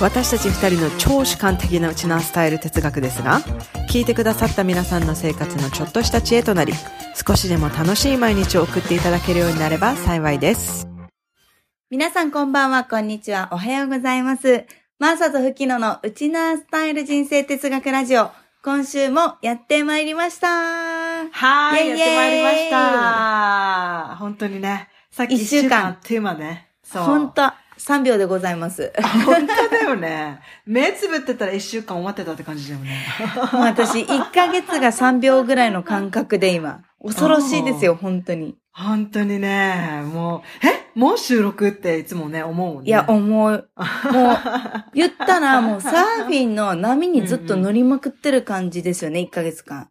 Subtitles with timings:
[0.00, 3.40] 私たち二人の超主観的なウチナースタイル哲学ですが、
[3.90, 6.72] 聞いてくださった皆さんの生活のちょっとした知恵となり、
[7.26, 10.88] 少しでも楽しい毎日を送っていただけるようになれば幸いです。
[11.90, 14.66] 皆さんこんばんは、こんにちは、おはようございます。
[14.98, 18.30] マーサとフキノのウチナースタイル人生哲学ラジオ。
[18.64, 20.48] 今週もやってまいりました。
[20.48, 24.16] はい、やってまいりました。
[24.16, 26.68] 本当にね、さっき一週間っという間ね。
[26.82, 27.02] そう。
[27.04, 27.42] ほんと、
[27.78, 28.92] 3秒でございます。
[29.24, 30.40] 本当だよね。
[30.66, 33.04] 目つぶってたら一週間終わってたって感じだよね。
[33.52, 36.82] もう私、1ヶ月が3秒ぐらいの感覚で今。
[37.02, 38.56] 恐ろしいですよ、本当に。
[38.72, 40.84] 本当にね、もう、え？
[40.94, 42.88] もう収録っていつもね、思うもんね。
[42.88, 43.20] いや、思う。
[43.28, 43.68] もう、
[44.94, 49.88] 言ったら もうサーフィンの波にずっと乗りまくってる感じですよね、1ヶ月間。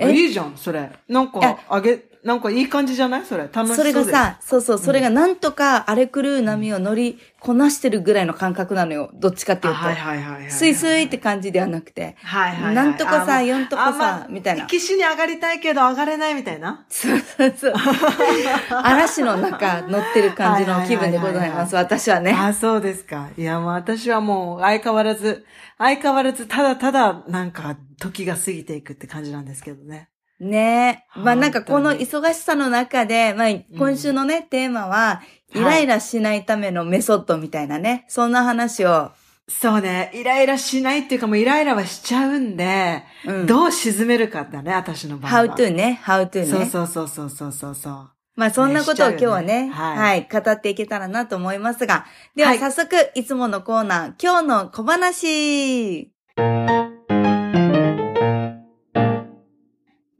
[0.00, 0.90] あいいじゃん、それ。
[1.08, 3.24] なんか、あげ、なんかいい感じじゃない？
[3.24, 3.48] それ。
[3.52, 9.10] 楽しそうそでれがさ、そうそう、それがなんとか荒れ狂う波を乗りこなしてるぐらいの感覚なのよ。
[9.14, 9.78] どっちかっていうと。
[9.80, 10.50] あはいはいはいはい。
[10.52, 12.16] スイスイって感じではなくて。
[12.22, 12.74] はいはいはい。
[12.76, 14.66] なんとかさ、あま4とかさあ、みたいな。
[14.66, 16.86] 岸に上がりたいけど上がれないみたいな？
[16.88, 17.72] そうそうそう。
[18.70, 22.32] 嵐の中乗ってる感じの気分でございます、私はね。
[22.32, 23.30] あ、そうですか。
[23.36, 25.44] いや、もう私はもう相変わらず、
[25.78, 30.08] 相変わらずただただなんか時が過ぎていくって感じなんですけどね。
[30.42, 31.06] ね。
[31.16, 31.20] え。
[31.20, 35.22] まあなんかこの忙しさの中で、まあ今週のね、テーマは、
[35.54, 39.10] イライラしないためのメソッドみたいなね、そんな話を、
[39.48, 43.46] そうね、イライラしないっていうかもうイライラはしちゃうんで、うん。
[43.46, 45.44] どう沈めるかだね、私の場合は。
[45.44, 46.46] how to ね、how to ね。
[46.46, 48.10] そうそうそうそうそうそうそう。
[48.34, 49.70] まあそんなことをね今日はね、しちゃうよね。
[49.70, 52.58] は、はいい語っていけたらなと思いますが、でははい。
[52.58, 56.11] 早速、いつものコーナー、今日の小話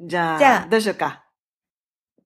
[0.02, 1.24] じゃあ、じゃあどうしようか。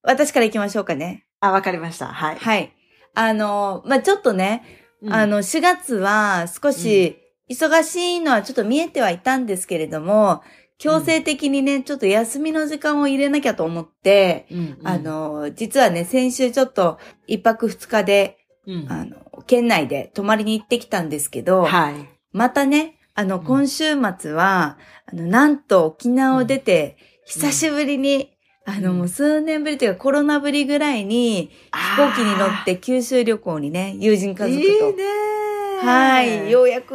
[0.03, 1.27] 私から行きましょうかね。
[1.41, 2.07] あ、わかりました。
[2.07, 2.37] はい。
[2.37, 2.73] はい。
[3.15, 4.63] あの、まあちょっとね、
[5.03, 7.19] うんあ、の、4月は少し
[7.51, 10.43] 忙しいのはちょっと見えてはいたんですけれども、
[10.79, 19.17] 強制的にね、ちょっと休みの時間を入れなきゃと思って、うんうんあ、の、実はね、先週ちょっと一泊二日で、うんあの、
[19.47, 21.95] 県内で泊まりに行ってきたんですけど、はい。
[22.33, 28.33] またね、あの、ん今週末は、あの、なんと沖縄を出て、久しぶりに、
[28.65, 34.61] あの、うんもう数年ぶりというかコロナぶりぐらいに、飛行機に乗って九州旅行にね、友人家族と。
[34.61, 35.05] いいね
[35.83, 36.95] はい、ようやく、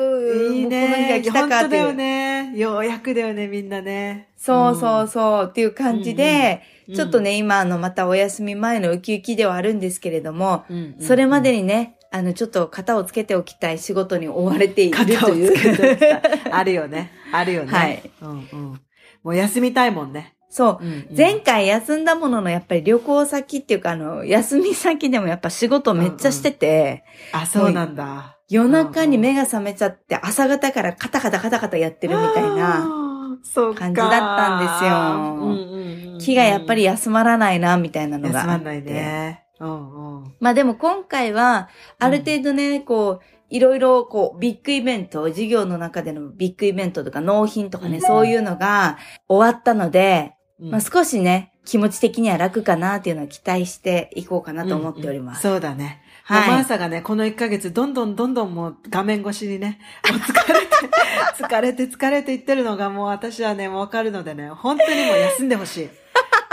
[0.53, 1.21] いいもうこの日がね。
[1.21, 1.93] 来たかっていう。
[1.93, 2.53] ね。
[2.57, 4.29] ようやくだよね、みんなね。
[4.37, 15.55] そうそうそうっていう感じで、うんちょっとね、今あの、またお休み前のウキウキではあるんですけれども、うん、うんそれまでにね、あの、ちょっと型をつけておきたい仕事に追われているという。
[15.55, 16.21] つけておきたい
[16.51, 17.11] あるよね。
[17.31, 17.71] あるよね。
[17.71, 18.11] はい。
[18.21, 18.33] うんう
[18.73, 18.81] ん。
[19.23, 20.35] もう休みたいもんね。
[20.49, 20.85] そう。
[20.85, 28.37] うんうん前回休んだもののやっぱり旅行先っていうかあの、休み先でもやっぱ仕事めっちゃしてて、あ、そうなんだ。
[28.49, 38.39] 夜中に目が覚めちゃって朝方からカタカタカタカタやってるみたいなそうか感じだったんですようんうんうん気がやっぱり休まらないなみたいなのが。
[38.39, 39.43] 休まんないね。
[39.59, 40.35] うんうん。
[40.39, 48.97] まあでも今回はある程度ね、こう、いろいろこうビッグイベント、授業の中でのビッグイベントとか納品とかね、うんそういうのが
[49.27, 55.47] 終わったので、うんまあ少しね、気持ち的には楽かなっていうのを期待していこうかなと思っております。
[55.47, 56.01] うんうんそうだね。
[56.23, 59.79] はいマーサがね、この1ヶ月、どんどんどんどんもう画面越しにね、
[60.09, 60.67] もう疲れて、
[61.43, 65.89] 疲れて疲れていってるのがもう私はね、わかるのでね、本当にもう休んでほしい。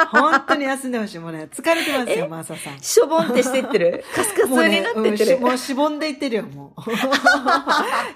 [0.07, 1.19] 本当に休んでほしい。
[1.19, 2.79] もうね、疲れてますよ、マーサさん。
[2.81, 4.05] しょぼんってしてってる？
[4.15, 5.33] カスカスにもうね、なってってる。
[5.33, 6.81] うんしもうしぼんでいってるよ、もう。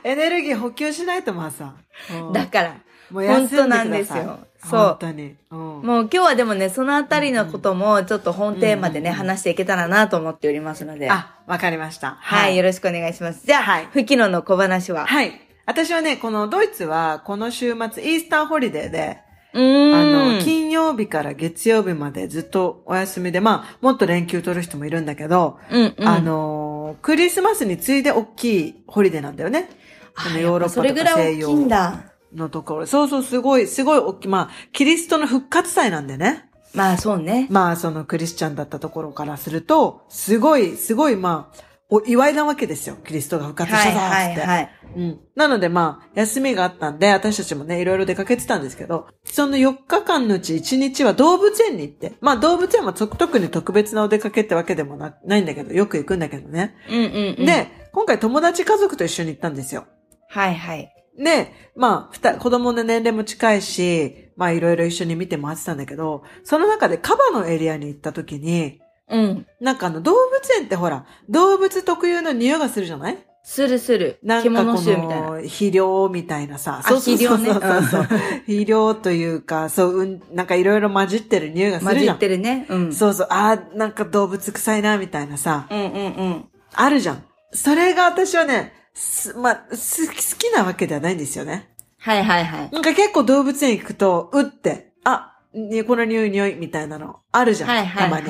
[0.08, 1.74] エネルギー補給しないと、マーサ。
[2.14, 2.74] うんだから、
[3.10, 5.34] もう休んでください本当なんですよそう本当に。
[5.50, 11.10] うんもう今日はでもね、そのあたりのこともちょっと本テーマでね、うんうん話していけたらなと思っておりますので。
[11.10, 12.16] あ、わかりました。
[12.20, 13.44] はい、よろしくお願いします。
[13.44, 15.06] じゃあ、はい吹きのの小話は？
[15.06, 15.32] はい。
[15.66, 19.18] 私はね、このドイツは、この週末、イースターホリデーで。
[19.54, 26.08] あの、金曜日から月曜日までずっとお休みで、まあ、もっと連休取る人もいるんだけど、うんうん。
[26.08, 29.68] あの、クリスマスに次いで大きいホリデーなんだよね。
[30.14, 32.12] あ、このヨーロッパそれぐらい大きいんだ。
[32.34, 32.86] のところ。
[32.86, 34.28] そうそう、すごい、すごい大きい。
[34.28, 36.48] まあ、キリストの復活祭なんでね。
[36.74, 37.46] まあそうね。
[37.50, 42.96] まあ、そのクリスチャンだったところからすると、すごい、すごい、まあ、お祝いなわけですよ。
[43.04, 44.40] キリストが復活したぞはいって。
[44.40, 44.70] はいはい。
[44.96, 45.20] うん。
[45.34, 56.74] なのでまあ、休みがあったんで、私たちもね、いろいろ出かけてたんですけど、その4日間のうち1日は動物園に行って、まあ動物園はと特に特別なお出かけってわけでもなないんだけど、よく行くんだけどね。
[56.88, 59.84] うんうんうん。、で、今回友達家族と一緒に行ったんですよ。
[60.30, 60.90] はいはい。
[61.18, 68.80] で、まあ、ふた、子供の年齢も近いし、まあいろいろ一緒に見て回ってたんだけど、その中でカバのエリアに行った時に、
[69.12, 69.46] うん。
[69.60, 70.18] なんかあの動物
[70.58, 73.18] 園ってほら、動物特有の匂いがするじゃない？
[73.44, 74.18] するする。
[74.22, 74.80] なんかこ。
[74.80, 76.78] の、肥料みたいなさ。
[76.78, 78.02] あそうそうそうそう肥料ねそう。
[78.46, 82.16] 肥料というか、そう、うん、なんかいろいろ混じってる匂いがす混じるじゃん。
[82.16, 82.66] ってるね。
[82.68, 82.92] うん。
[82.92, 85.88] そうそう、あーなんか動物臭いな、みたいなさ、うんうんう
[86.30, 86.44] ん。
[86.74, 87.24] あるじゃん。
[87.52, 91.68] それが私はね、す、まあ、す好きなわけではないんですよね。
[91.98, 92.70] はいはいはい。
[92.72, 97.70] なんか結構動物園行くと、うって、あ、にこの匂い匂いみたいなのあるじゃん。
[97.70, 98.26] はいはいたまに。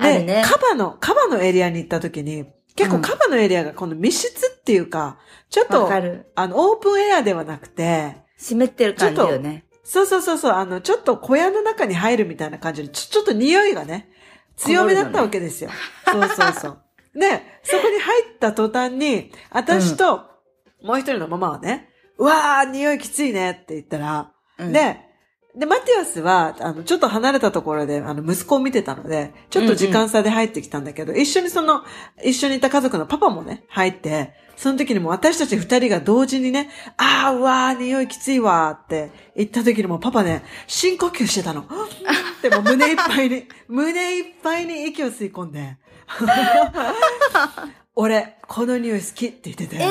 [0.00, 0.42] で、ね。
[0.44, 5.18] カバの、カバのエリアに行った時に、結構カバのエリアがこの密室っていうか、
[5.50, 5.90] ちょっと。
[6.34, 9.64] あの、オープンエアではなくて、湿ってる感じよね。
[9.82, 14.08] そうそうそうそう、あの、ちょっと小屋の中に入るみたいな感じで、ちょ、ちょっと匂いがね、
[14.56, 15.70] 強めだったわけですよ。
[16.10, 16.78] そうそうそう。
[17.14, 20.30] で、そこに入った途端に、私と、
[20.82, 21.88] もう一人のママはね、
[22.18, 25.09] うわー、匂いきついねって言ったら、うん、で、
[25.56, 31.82] で、マティアスは、あの、ちょっと離れたところで、あの、息子を見てたので、ちょっと時間差で入ってきたんだけど、一緒にその、
[32.24, 36.68] 一緒にいた家族のパパもね、入って、その時にも私たち二人が同時にね、
[36.98, 41.66] あー、うわー、匂いきついわーって言った時にもパパね、深呼吸してたの。
[42.42, 45.78] でも胸いっぱいに、 胸いっぱいに息を吸い込んで、
[47.96, 49.76] 俺、この匂い好きって言ってて。
[49.76, 49.90] えー、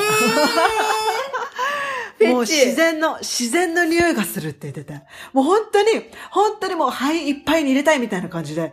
[2.28, 5.02] もう自然の、自然の匂いがするって言ってて。
[5.32, 5.88] もう本当に、
[6.30, 8.72] 本当にもう肺いっぱいに入れたいみたいな感じで、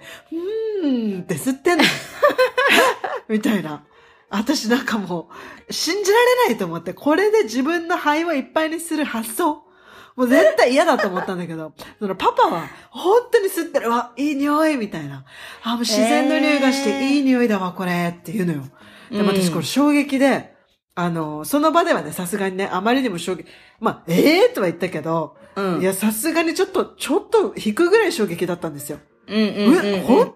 [0.83, 1.83] うーんって吸ってんの。
[3.29, 3.83] みたいな。
[4.29, 5.29] 私なんかも
[5.69, 9.63] う、信じられないと思って、これで自分の肺をいっぱいにする発想。
[10.17, 15.23] もう絶対嫌だと思ったんだけど、そのパパは本当に吸ってる、わ、いい匂いみたいな。
[15.63, 18.63] あ、もう自然の匂いがして、えーいい匂いだわ、これって言うのよ。
[19.11, 20.56] でも私これ衝撃で、
[20.99, 23.45] あの、その場ではね、さすがにね、あまりにも衝撃、
[23.79, 25.81] まあ、ええー、とは言ったけど、うん。
[25.81, 28.97] いや、さすがにちょっと、ちょっと引くぐらい衝撃だったんですよ。
[29.27, 30.33] うんうんうん、え、本当に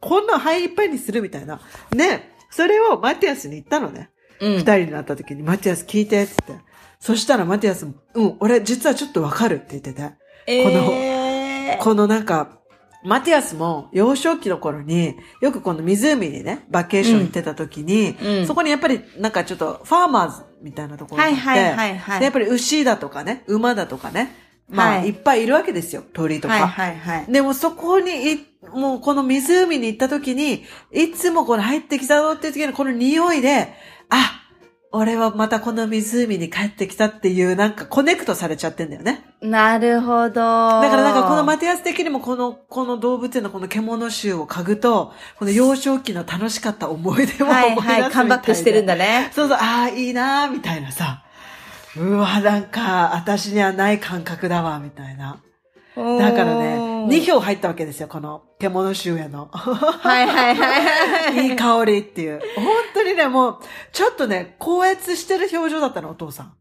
[0.00, 1.58] こんな肺いっぱいにするみたいな。
[1.94, 4.10] ね、それをマティアスに言ったのね。
[4.40, 6.52] うん二、人になった時に、マティアス聞いて、つって。
[7.00, 10.02] そしたらマティアスも、うん、俺実はちょっとわかるって言ってて。
[10.02, 12.58] このえー、このなんか、
[13.04, 24.34] マティアスも幼少期の頃によくこの湖にね、バケーション行ってた時に、うんそこにやっぱりなんかちょっとファーマーズみたいなところがあって、はいはいはいはいでやっぱり牛だとかね、馬だとかね、
[24.68, 26.54] まあ、はいい、っぱいいるわけですよ、鳥とか。
[26.54, 27.32] はいはいはい。
[27.32, 33.74] でもそこにい、もうこの湖に行った時に、いつもこの入ってきたぞっていう時のこの匂いで、
[34.08, 34.40] あ、
[34.92, 39.33] 俺はまたこの湖に帰ってきたっていうなんかコネクトされちゃってんだよね。
[39.44, 40.34] なるほど。
[40.34, 47.92] だだからなんかこのマティアス的にもこの、この動物園のこの獣臭を嗅ぐと、この幼少期の楽しかった思い出を思い出すみたいで。
[47.92, 49.30] はいはい、カムバックしてるんだね。
[49.34, 51.22] そうそう、ああ、いいなーみたいなさ。
[51.96, 55.38] うわ、なんか、私にはない感覚だわ、みたいな。
[55.94, 59.48] だからね、2票入ったわけですよ、この獣臭への。
[59.52, 61.48] はいはいはい。
[61.50, 62.40] いい香りっていう。
[62.56, 63.58] 本当にね、もう、
[63.92, 66.52] ちょっとね、高越してる表情だったの、お父さん。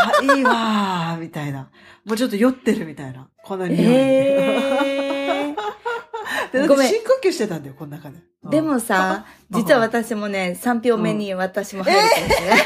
[0.00, 1.70] あ、いいわー、みたいな。
[2.04, 3.28] もうちょっと酔ってるみたいな。
[3.42, 3.86] この匂いに。
[3.94, 5.54] え
[6.52, 8.16] でだっごめんて深呼吸してたんだよ、この中で。
[8.44, 12.64] ー、でもさ、実は私もね、3票目に私も入るかもしれない。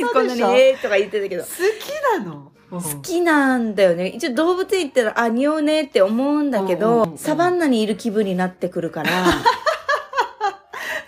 [0.12, 1.42] こんなに、えーとか言ってたけど。
[1.42, 2.52] 好きなの？
[2.70, 4.08] 好きなんだよね。
[4.08, 9.10] 一応動物園行ったら、あ、匂うねって思うんだけど、んサバンナにいる気分になってくるから、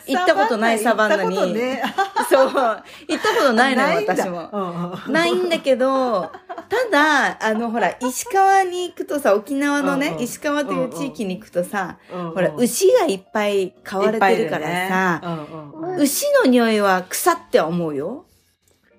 [0.06, 1.24] 行ったことないサバンナに。
[1.24, 1.82] 行ったことね
[2.30, 2.48] そう。
[2.48, 4.96] 行ったことないのよ、私も。
[5.08, 6.30] ないんだけど、
[6.68, 18.26] ただ、あの、ほら、石川に行くとさ、沖縄のねうんう、ん石川という地域に行くとさ、うんうんほら、牛がいっぱい飼われてるからさ、ねうんうんうん牛の匂いは草って思うよ。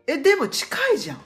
[0.08, 1.22] え、でも近いじゃん。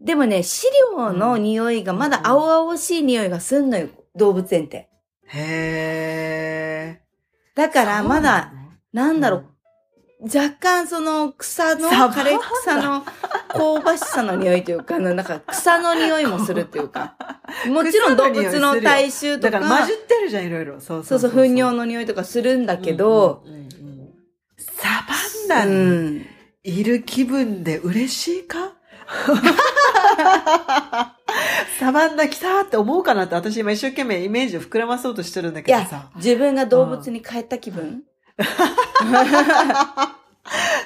[0.00, 0.66] でもね、飼
[0.96, 4.88] 料の匂いがまだ青々しい匂いがすんのよ、動物園って。
[5.26, 7.56] へー。
[7.56, 8.52] だから、まだ、
[8.92, 9.44] なんだろ
[10.20, 13.02] う、若干その草の、枯れ草の
[13.48, 17.16] 香ばしさの匂いというか、なんか草の匂いもするっていうか、
[17.68, 20.80] もちろん動物の体臭とか、だから混じってるじゃん、いろいろ。
[20.80, 23.62] そうそうそう、糞尿の匂いとかするんだけど、うんうんうん。
[23.62, 23.68] うん
[24.60, 25.14] サバ
[25.46, 26.26] ンナうにん。
[26.64, 28.74] いる気分で嬉しいか？
[31.78, 36.10] サバンナ来たって思うかなって私今一生懸命イメージを膨らまそうとしてるんだけどさ、。
[36.16, 38.02] 自分が動物に帰った気分？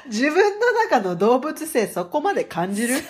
[0.06, 2.96] 自分の中の動物性そこまで感じる？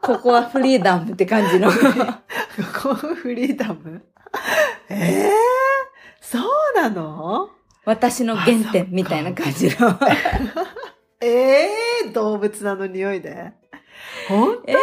[0.00, 1.70] ここはフリーダムって感じの。
[2.82, 4.02] ここフリーダム？
[4.88, 5.32] ええ
[6.20, 6.42] そう
[6.80, 7.50] なの？
[7.84, 9.98] 私の原点みたいな感じの。
[11.20, 11.68] え
[12.04, 13.52] え動物なの匂いで。
[14.28, 14.62] 本当？
[14.70, 14.76] えー、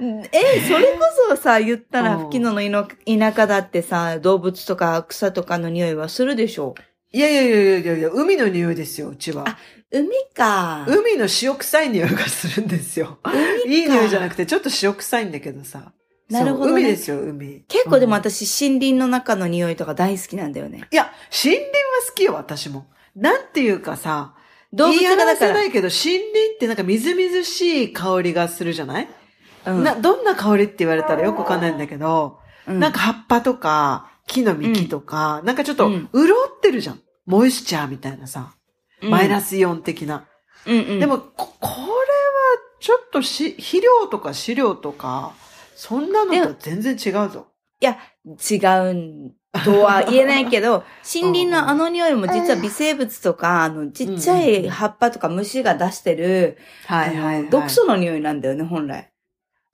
[0.00, 6.74] え、それこそさ、言ったら、うん吹き野のいの田舎だってさ、動物とか草とかの匂いはするでしょ？
[7.12, 9.44] いやいやいやいやいや海の匂いですよ、うちは。
[9.92, 10.84] 海か。
[10.88, 13.18] 海の塩臭い匂いがするんですよ。
[13.66, 15.92] いい匂いじゃなくて、ちょっと塩臭いんだけどさ。
[16.28, 17.64] なるほどね海ですよ、海。
[17.68, 20.88] 結構でもうん私、森林の中の匂いとか大好きなんだよね。
[20.90, 21.70] いや、森林は
[22.08, 22.86] 好きよ、私も。
[23.14, 24.34] なんていうかさ、
[24.72, 29.08] 動物がだから、せないけど、森林ってなんかみずみずしい香りがするじゃない、
[29.66, 37.00] うんな、どんな香りって言われたらよくわかんないんだけど、うんなんか葉っぱとか、木の幹とか、なんかちょっとうん、潤ってるじゃん。
[37.26, 38.54] モイスチャーみたいなさ、
[39.02, 39.48] マイナス。
[39.48, 40.26] スイオン的な。
[40.66, 41.00] うんうん。
[41.00, 41.88] でも、ここれは、
[42.80, 45.34] ちょっとし、肥料とか飼料とか、
[45.74, 47.48] そんなのとは全然違うぞ。
[47.80, 48.56] いや、違
[48.90, 49.32] うん
[49.64, 57.36] とは言えないけど、 森林のあの匂いも実は微生物とか、あの、ちっちゃい葉っぱとか虫が出してる、はいはい、はい。
[57.40, 59.10] あの毒素の匂いなんだよね、本来。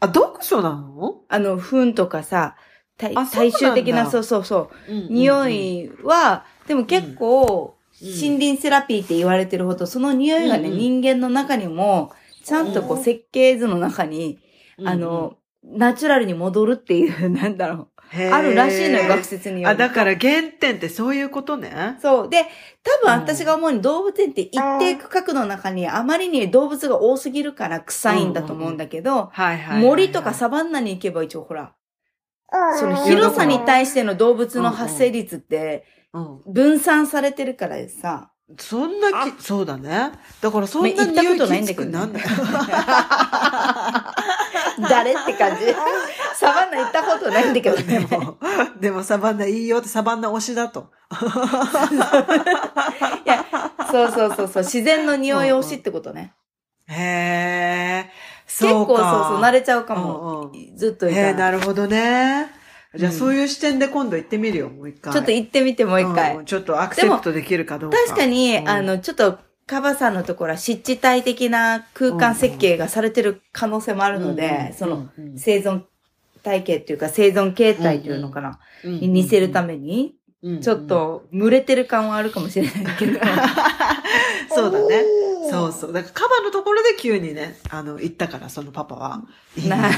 [0.00, 1.22] あ、毒素なの？
[1.28, 2.56] あの、糞とかさ、
[2.96, 3.58] 体あそうなんだ。
[3.58, 4.22] 体臭的な、そう。
[4.24, 4.92] そうそう。
[5.12, 8.08] 匂いは、でも結構、うん。
[8.08, 10.78] 森林セラピーって言われてるほど、その匂いがね、うんうん。
[10.78, 12.12] 人間の中にも、
[12.44, 13.04] ちゃんとこううん。
[13.04, 14.38] 設計図の中に、
[14.84, 17.88] あの、ナチュラルに戻るっていう、 なんだろう。
[18.12, 21.96] あるらしいのよ、学説によあ、るだから原点ってそういうことね。
[22.02, 22.28] そう。
[22.28, 22.44] で、
[22.82, 29.30] 多分うん私が思うに動物園って一定区画の中にあまりに動物が多すぎるから臭いんだと思うんだけど。
[29.80, 31.74] 森とかサバンナに行けば一応ほら、
[32.78, 36.40] その広さに対しての動物の発生率ってうん。
[36.52, 40.12] 分散されてるからさ、そんなき、そうだね。
[40.40, 42.22] だからそんなまあ行ったことないんだ匂けどね。
[44.80, 45.66] 誰 誰って感じ。
[46.34, 48.00] サバンナ行ったことないんだけどでね。
[48.10, 48.36] も、
[48.80, 50.90] でもサバンナいいよってサバンナ推しだと。
[53.24, 53.44] いや、
[53.90, 56.32] そうそうそうそう、自然の匂い推しってことね。
[56.88, 58.10] へえ。
[58.46, 58.94] 結そうか。
[58.94, 60.40] 構そうそう、慣れちゃうかうんも。
[60.52, 61.38] うんずっといへえ、たら。
[61.38, 62.48] なるほどね。
[62.96, 65.12] じゃあ、うんそういう視点で今度行ってみるよ、もう一回。
[65.12, 66.38] ちょっと行ってみてもう一回。
[66.38, 67.96] んちょっとアクセプトできるかどうか。
[68.06, 75.82] 確かに、うんあの、ちょっと、カバさんのところは湿地帯的な空間設計がされてる可能性もあるので、その、、生存
[76.42, 83.20] 体系っていうか生存形態っていうのかな、に似せるために、にちょっ、と、群れてる感はあるかもしれないけど。
[84.48, 85.04] そうだね。
[85.50, 85.92] そうそう。
[85.92, 89.22] だからカバのところで急にね、あの、行ったから、そのパパは。
[89.56, 89.96] いいなって。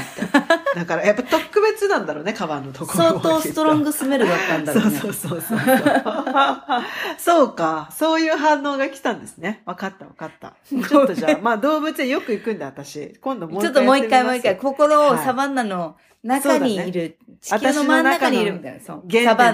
[0.75, 4.99] だから、やっぱ特別なんだろうね、カバのところは相当ストロングスメルだったんだろうね。
[4.99, 5.59] そうそうそうそう。
[7.17, 7.89] そうか。
[7.91, 9.61] そういう反応が来たんですね。
[9.65, 10.53] わかったわかった。
[10.67, 13.17] ちょっとじゃあ、まあ動物園よく行くんだ、私。
[13.21, 19.03] 今度もうちょっともう一回もう一回、心をはいサバンナの中にいる、地球の真ん中にいるみたいな、そう。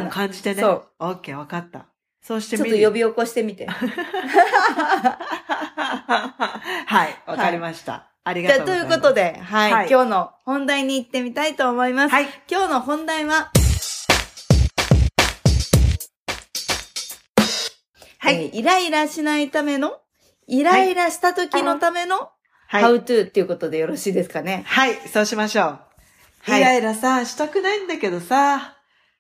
[0.10, 0.62] 感じてね。
[0.62, 0.88] そう。
[1.00, 1.88] オッケー、わかった。
[2.22, 2.70] そうしてちょっ。
[2.70, 3.66] と呼び起こしてみて。
[6.86, 8.12] はい、わかりました。
[8.24, 9.00] ありじゃあ、というがとうございます。
[9.00, 12.12] ことで、はい、はい今日の本題に行ってみたいと思います。
[12.12, 12.28] はい。
[12.50, 13.52] 今日の本題は、
[18.20, 18.36] はい。
[18.36, 20.00] えーイライラしないための、
[20.46, 22.30] イライラした時のための、
[22.68, 22.84] はい。
[22.84, 24.64] how to っていうことでよろしいですかね。
[24.68, 25.89] はい、そうしましょう。
[26.50, 26.62] はい。
[26.62, 28.78] イライラさ、したくないんだけどさ、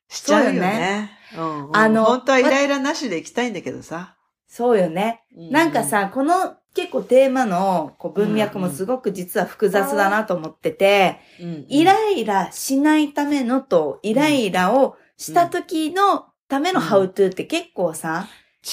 [0.07, 1.11] しちゃうよね。
[1.37, 1.77] うんうん。
[1.77, 4.15] あの本当はイライラなしで行きたいんだけどさ。
[4.47, 5.21] そうよね。
[5.35, 18.27] なんか、さ、この結構テーマのこう文脈もすごく実は複雑だなと思ってて、うんイライラしないためのと、イライラをした時のための how to って結構さ、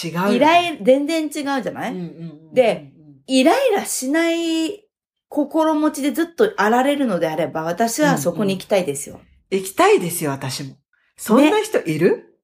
[0.04, 0.34] 違う。
[0.34, 2.04] イライ、全然違うじゃない、うんうん
[2.48, 2.54] うん。
[2.54, 2.92] で、
[3.26, 4.85] イライラしない
[5.28, 9.20] 心持ちでずっとあられるのであれば、私はそこに行きたいですよ。
[9.50, 10.76] 行きたいですよ、私も。
[11.16, 12.38] そんな人いる、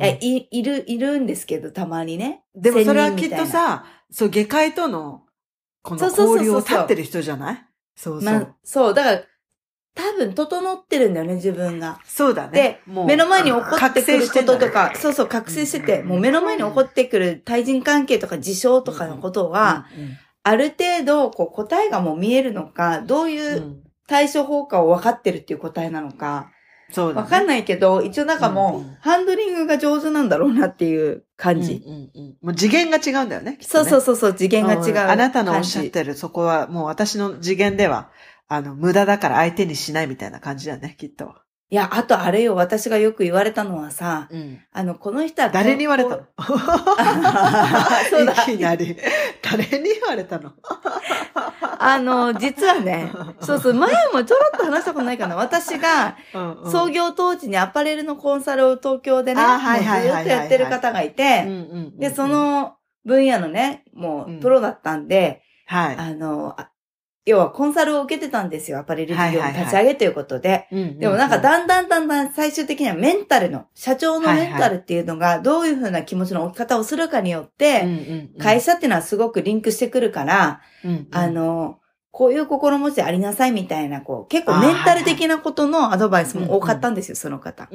[0.00, 2.42] え、い、いる、いるんですけど、たまにね。
[2.54, 5.22] でもそれはきっとさ、そう、下界との、
[5.82, 7.64] この交流を立ってる人じゃない？
[7.94, 8.32] そうそう。
[8.34, 9.22] まあ、そう、だから、
[9.94, 12.00] 多分整ってるんだよね、自分が。
[12.04, 12.80] そうだね。
[12.86, 26.50] でもう目の前に起こってくることとか、そうそう、覚醒してて、もう目の前に起こってくる対人関係とか事象とかのことは、、うんうんある程度、こう、答えがもう見えるのか、どういううん対処法かを分かってるっていう答えなのか、
[26.92, 27.24] そうだね。
[27.24, 31.82] 分かんないけど、一応なんかもう、うんうんハンドリングが上手なんだろうなっていう感じ。
[31.86, 33.56] うんうんうんもう次元が違うんだよね。
[33.58, 38.10] きっそうそうそうそう、次元が違う、んあなたのおっしゃってる、そこはもう私の次元では、
[38.46, 41.34] あの、無駄だから相手にしないみたいな感じだね、きっと。
[41.74, 44.60] いや、あとあれよ、私がよく言われたのはさ、うん。
[44.72, 45.48] あの、この人は。
[45.50, 46.22] 誰に言われたの？
[48.10, 48.96] そうだいきなり。
[49.42, 50.52] 誰に言われたの？
[51.80, 55.34] あの、実はね、そうそう、前もちょろっと話したことないかな。
[55.34, 65.96] 私が、うんうん創業当時にアパレルのコンサルを東京でね、ずっとやってる方がいて、うんうんうんで、そ、の分野のね、もうんうプロだったんで、はい。
[65.96, 66.70] あの、あ
[67.26, 70.66] 要はコンサルを受けてたんですよ、アパレル事業の立ち上げということで。
[70.70, 77.86] でもなんかだんだんだんだん最終的にはメンタルの、社長のメンタルっていうのがどういうふうな気持ちの置き方をするかによって、
[78.38, 81.08] 会社、社っていうのはすごくリンクしてくるから、うんうん。
[81.12, 81.78] あ、の、
[82.10, 87.68] こういう心持ちでありなさいみたいな、こう、結構メンタル的なことのアドバイスも多かったんですよ、その方。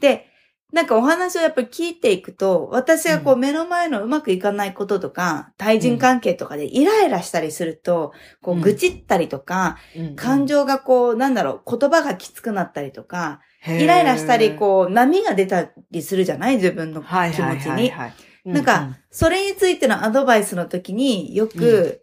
[0.00, 0.26] で、
[0.72, 8.12] なんかお話をやっぱり聞いていくと、私がこうう目の前のうまくいかないこととか、対人関係とかでイライラしたりすると、
[8.42, 9.78] こううん愚痴ったりとか、
[10.16, 17.40] 感情がこう、なんだろう、言葉がきつくなったりとか、イライラしたり、こう、波が出たりするじゃない自分の気持ちに。
[17.40, 18.14] はいはいはい。
[18.44, 22.00] なんかうそれについてのアドバイスの時によく、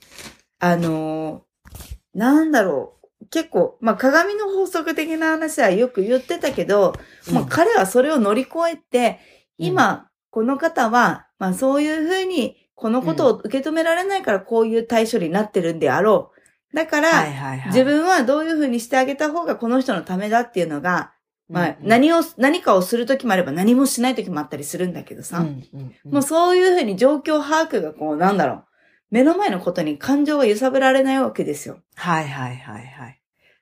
[0.60, 1.48] あのー
[2.14, 2.97] なんだろう。
[3.30, 6.94] 結構、まあ、鏡の法則的な話はよく言ってたけど、
[7.28, 16.32] うんまあ、彼はそれを乗り越えて、うん今、この方は、まあ、そういうふうに、このことを受け止められないから、こういう対処になってるんであろ
[16.72, 16.76] う。
[16.76, 17.68] だから、はいはいはい。
[17.70, 21.14] 自分はどういうふうにしてあげた方がこの人のためだっていうのが、
[21.50, 25.40] まあ、何を、何かをするときもあれば何もしないときもあったりするんだけどさ。
[25.40, 28.67] うんうんうんもうそういうふうに状況把握がこう、なんだろう。
[29.10, 31.80] 目の前のことに感情が揺さぶられないわけですよ。
[31.96, 33.22] はいはいはいはい。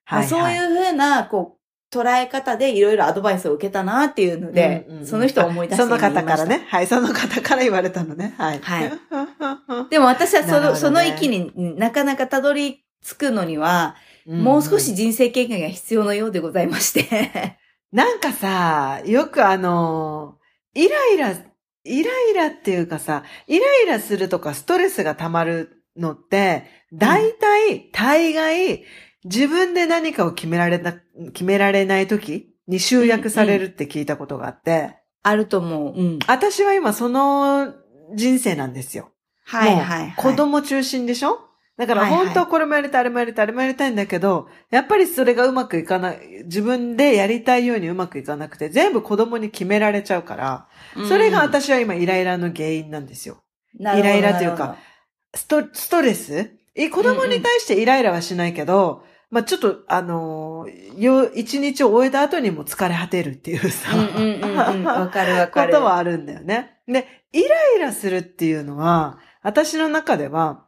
[0.10, 1.58] まあそういうふうな、こ
[1.92, 6.24] う、捉え方でいろいろアドバイスを受けたなっていうので、うんうんうんその人を思い出してその方。
[6.24, 6.66] からね。
[6.68, 8.34] はい、その方から言われたのね。
[8.38, 8.60] はい。
[8.60, 8.92] はい
[9.90, 17.58] でも私はその、ねその域になかなかたどり着くのには、もう少し人生経験が必要のようでございまして。
[17.92, 20.38] なんかさ、よくあの、
[20.74, 21.34] イライラ、
[21.86, 28.84] イライラっていうかさ、イライラするとかストレスが溜まるのって、大体、大概、
[29.24, 30.94] 自分で何かを決められな、
[31.34, 35.94] 決められない時に集約されるって聞いたことがあって、あると思う。
[35.96, 36.20] うん。
[36.28, 37.74] 私は今その
[38.14, 39.12] 人生なんですよ。
[39.46, 40.14] はいはい、はい。
[40.18, 41.40] 子供中心でしょ？
[41.78, 50.68] だから本当はこれもやりたい、あれもやりたい、あれもやりたいんだけど、やっぱりそれがうまくいかない、自分でやりたいようにうまくいかなくて、全部子供に決められちゃうから、
[51.10, 53.44] それが私は今イライラの原因なんですよ。
[53.78, 54.78] イライラというか、
[55.34, 56.52] ストストレス？
[56.76, 64.86] え子供に対してイライラはしないけど、まあちょっと、あのーよ、一日を終えた後にも疲れ果てるっていうさ、うんうんうんうん。
[64.86, 65.74] わかるわかる。
[65.74, 66.78] ことはあるんだよね。
[66.88, 70.65] で、イライラするっていうのは、私の中では、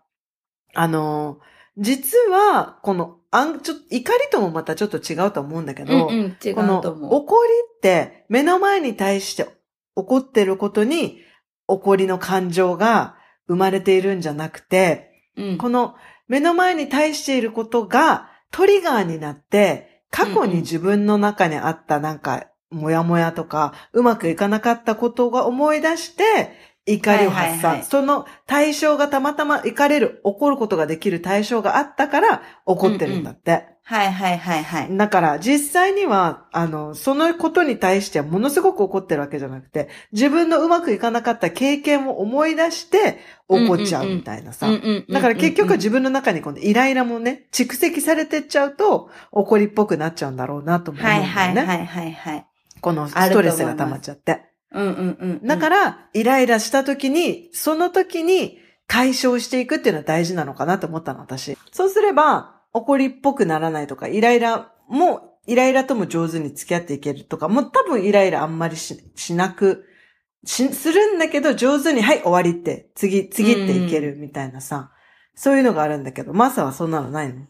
[0.77, 1.39] あの、
[1.77, 6.79] 実は、この、あん、ちょ怒りともまたちょっと違うと思うんだけど、うんうん、この。
[7.11, 9.47] 怒りって、目の前に対して
[9.95, 11.19] 怒ってることに、
[11.67, 13.15] 怒りの感情が
[13.47, 15.95] 生まれているんじゃなくて、うんこの
[16.27, 26.51] 目の前に対していることがトリガーになって、過去に自分の中にあったなんか、もやもやとか、うまくいかなかったことが思い出して、
[26.87, 27.39] 怒りを発散。
[27.39, 33.77] はいはいはいその対象がたまたま怒れる、怒ることができる対象があったから怒ってるんだって。
[33.83, 34.97] はいはいはいはい。
[34.97, 44.67] だから実際には、あの、そのことに対してはものすごく怒ってるわけじゃなくて、自分のうまくいかなかった経験を思い出して怒っちゃうみたいなさ。
[44.67, 51.61] うんうんうんうんだから結局は自分の中にこのイライラもね、蓄積されてっちゃうと怒りっぽくなっちゃうんだろうなと思うんだよはいね。
[51.61, 52.45] はいはいはいはい。
[52.81, 54.46] このストレスが溜まっちゃって。
[54.71, 55.47] うんうんうんうん。
[55.47, 61.57] だから、イライラした時に、その時に解消していくっていうのは大事なのかなと思ったの、私。
[61.71, 69.85] そうすれば、怒りっぽくならないとか、イライラも、イライラとも上手に付き合っていけるとか、もう多分イライラあんまりししなく、
[70.45, 74.91] し、するんだけど上手に、はい、終わりって、次、次っていけるみたいなさ、
[75.33, 77.45] そういうのがあるんだけど、マサはそんなのないの？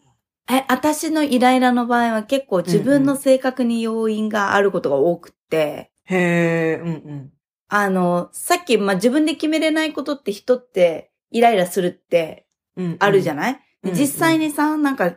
[0.50, 7.32] え、私のイライラの場合は結構自分の性格に要因があることが多くって、へえ、うんうん。
[7.68, 12.46] あの、さっき、まあ、自分で決めれないことって人ってイライラするって
[12.78, 13.94] うん、あるじゃない、ない、うん。
[13.94, 15.16] 実際にさ、なんか、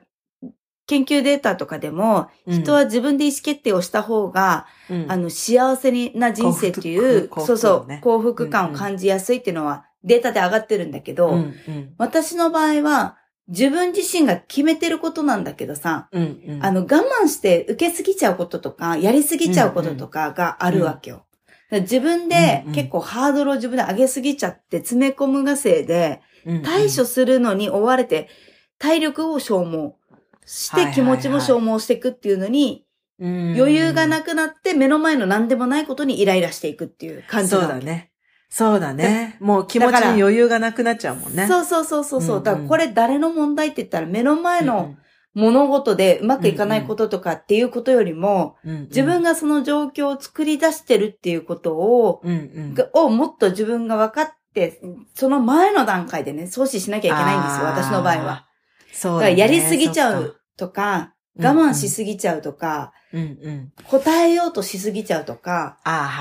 [0.87, 2.63] 研究データとかでも、うん。
[2.63, 5.05] 人は自分で意思決定をした方が、うん。
[5.09, 11.93] あの、幸せにな人生っていう、幸福そうそう幸福感を感じやすいっていうのはデータで上がってるんだけど、うんうん。
[11.97, 13.17] 私の場合は、
[13.51, 16.65] 自分自身が決めてることなんだけどさ、うんうん。
[16.65, 21.25] あの、我慢して受けすぎちゃうこととか、やりすぎちゃうこととかがあるわけよ。
[21.47, 22.75] だから自分でうんうん。
[22.75, 26.63] 結構ハードルを自分で上げすぎちゃって詰め込むがせいで、うんうん。
[26.63, 28.29] 対処するのに追われて、
[28.79, 29.93] 体力を消耗
[30.45, 32.85] して気持ちも消耗していくっていうのに
[33.19, 38.10] 余裕がなくなって目の前の何でもないことにイライラしていくっていう感じそうだね。
[38.53, 39.37] そうだね。
[39.39, 41.47] もう気持ちに余裕がなくなっちゃうもんね。
[41.47, 42.19] そうそうそうそう。
[42.19, 44.95] うんうん、だからこれ誰の問題って言ったら目の前の
[45.33, 54.81] 物事でうまくいかないこととかっていうことよりも、うんうん、自分がその状況を作り出してるっていうことを、うんうん、をもっと自分が分かって、
[55.15, 58.47] その前の段階でね、阻止しなきゃいけないんですよ、私の場合は。
[58.91, 65.77] そう、ね、だからやりすぎちゃうとか、我慢しすぎちゃうとか、うんうん、答えようとしすぎちゃうとか、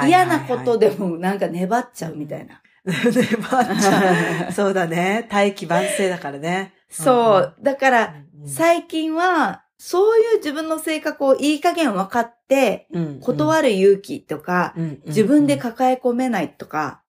[0.07, 2.63] 嫌なことでもなんか粘っちゃうみたいな。
[2.85, 4.53] 粘っちゃう。
[4.55, 5.27] そうだね。
[5.31, 6.75] 大器晩成だからね。
[6.89, 7.57] そう。
[7.61, 8.15] だから、
[8.47, 12.89] 最近は、そういう自分の性格をいい加減分かって、
[13.21, 14.75] 断る勇気とか、
[15.07, 17.03] 自分で抱え込めないとか、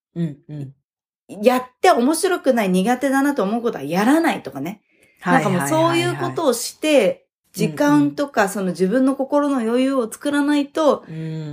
[1.28, 4.82] やって面白くない苦手だなと思うことはやらないとかね。
[5.26, 11.06] なんかもうそういうことをして、時間とか、その自分の心の余裕を作らないと、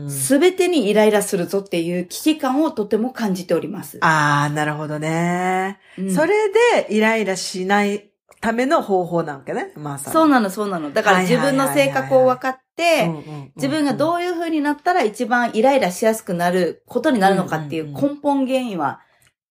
[0.09, 3.99] すべてにイライラするぞっていう危機感をとても感じております。
[4.01, 10.93] ああ、なるほどね、うん、それでイライラしないための方法なわけね、まあそうなの、そうなの。
[10.93, 13.11] だから自分の性格を分かって、
[13.57, 19.01] 自分がどういう風になったら一番イライラしやすくなることになるのかっていう根本原因は、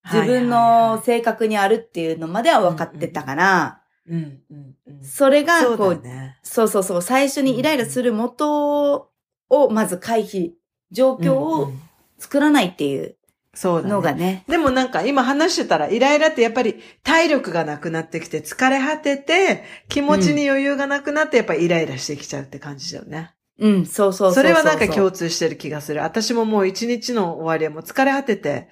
[0.05, 9.09] 自分の性格にあるっていうのまでは分かってたから、うんうんうん、それが、こう、ね、そうそうそう、最初にイライラする元
[9.49, 10.51] をまず回避、
[10.91, 11.71] 状況を
[12.17, 13.17] 作らないっていう
[13.65, 14.17] のがね。
[14.19, 23.33] ねでもなんか今話してたら、イライラってやっぱり体力がなくなってきて、疲れ果てて、気持ちに余裕がなくなって、やっぱイライラしてきちゃうって感じだよね。
[23.59, 24.33] うん、そうそう。
[24.33, 26.01] それはなんか共通してる気がする。
[26.01, 28.69] 私ももう一日の終わりはもう疲れ果てて、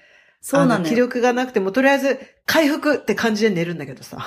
[0.48, 4.20] そうなの気力がなくても、とりあえず回復って感じで寝るんだけどさ。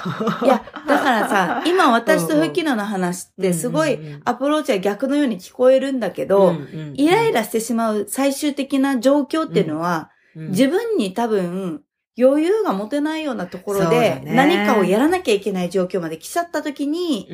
[0.43, 6.57] いや、 だからさ、 今私と吹きのの話ってすごいアプローチは逆のように聞こえるんだけど、
[6.95, 11.85] イライラしてしまう最終的な状況っていうのは、自分に多分
[12.21, 17.29] 余裕が持てないようなところで、何かをやらなきゃいけない状況まで来ちゃった時に、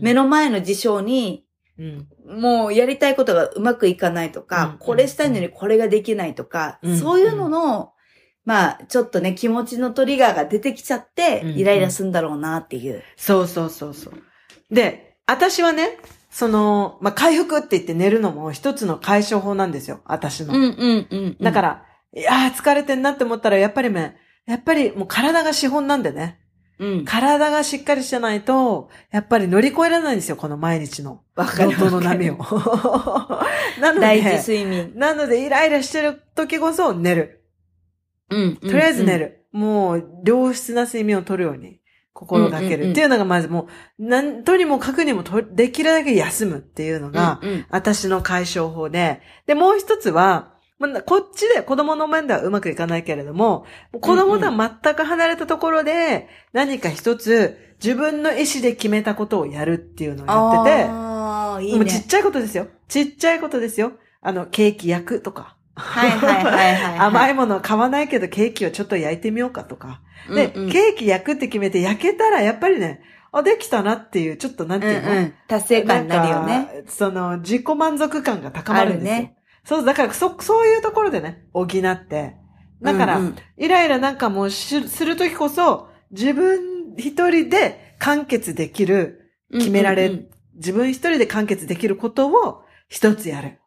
[0.00, 1.44] 目の前の事象に、
[2.26, 7.91] もうやりたいことがうまくいかないとか、これしたいのにこれができないとか、そういうのの
[8.44, 12.92] まあ、ちょっとね、気持ちのトリガーが出てきちゃって、イライラするんだろうなっていう。
[12.92, 14.14] うんうん、そうそうそうそう。
[14.74, 15.98] で、私はね、
[16.30, 20.00] その、まあ、回復って言って寝るのも一つの解消法なんですよ。
[20.06, 20.54] 私の。
[20.54, 26.38] うんうんうん、うん、だから、いやー疲れてんなって思ったら、やっぱりね、やっぱりもう体が資本なんでね。
[26.78, 27.04] うん。
[27.04, 31.22] 体がしっかりしてないと、やっぱり乗り越えられないんですよ、この毎日の。
[31.36, 31.78] わかる。
[31.78, 32.38] の波を。
[33.80, 34.92] なので、大事睡眠。
[34.96, 37.41] なので、イライラしてる時こそ寝る。
[38.32, 38.56] うん。
[38.56, 39.46] とりあえず寝る。
[39.52, 41.80] もう、良質な睡眠をとるように
[42.12, 43.68] 心がけるっていうのがまずも
[43.98, 47.40] う、なんとにもかくにもとできるだけ休むっていうのが、
[47.70, 50.52] 私の解消法で、で、もう一つは、
[51.06, 62.66] こっちで子供の面ではうまくいかないけれども、子供とは全く離れたところで何か一つ自分の意思で決めたことをやるっていうのをやってて、あいいね、もうちっちゃいことですよ。
[62.88, 63.92] ちっちゃいことですよ。
[64.20, 65.56] あの、ケーキ焼くとか。
[65.74, 70.02] はいはいはいはい、甘いもの買わないけどケーキをちょっと焼いてみようかとか。
[70.28, 76.84] で、うんうん、ケーキ焼くって決めて焼けたらやっぱりね、あ、できたなっていう、ちょっとなんていうの、うんうん、達成感になるよね。
[76.86, 79.12] その、自己満足感が高まるんですよ。
[79.14, 82.36] ね、そう、だからそ、そういうところでね、補って。
[82.82, 93.60] だから、うんうん、イライラなんかもするときこそ、自分一人で完結できる、決められ、うんうんうん、自分一人で完結できることを一つやる。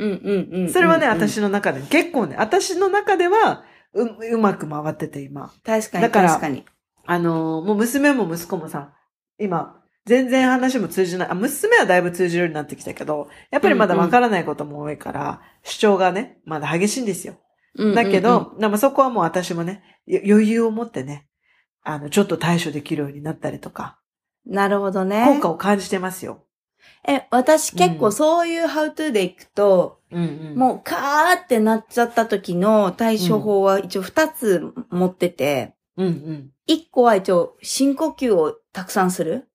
[0.00, 0.72] うんうんうん。
[0.72, 5.52] それはね、私の中で、結構ね、私の中では、う、うまく回ってて、今。
[5.64, 6.64] 確かに、だから確かに。
[7.06, 8.94] あのー、もう娘も息子もさ、
[9.38, 11.28] 今、全然話も通じない。
[11.30, 17.36] あ、娘はだいぶ通じるようになってきたけど、やっぱりまだわからないことも多いから、うんうん、主張がね、まだ激しいんですよ。
[17.94, 21.28] だけど、うんうん、そこはもう私もね、余裕を持ってね、
[21.82, 23.98] あの、ちょっと対処できるようになったりとか。
[24.46, 25.24] なるほどね。
[25.26, 26.44] 効果を感じてますよ。
[27.06, 36.50] え、私結構そういうハウトゥーでいくと、うんうん、もうカーってなっちゃった時の対処法は一応二つ持ってて、一、うんうん、
[36.90, 39.48] 個は一応深呼吸をたくさんする。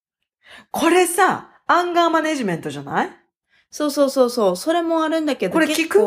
[0.71, 3.09] これさ、アンガーマネジメントじゃない？
[3.69, 4.55] そうそうそうそう。
[4.55, 5.99] それもあるんだけど、これ聞く？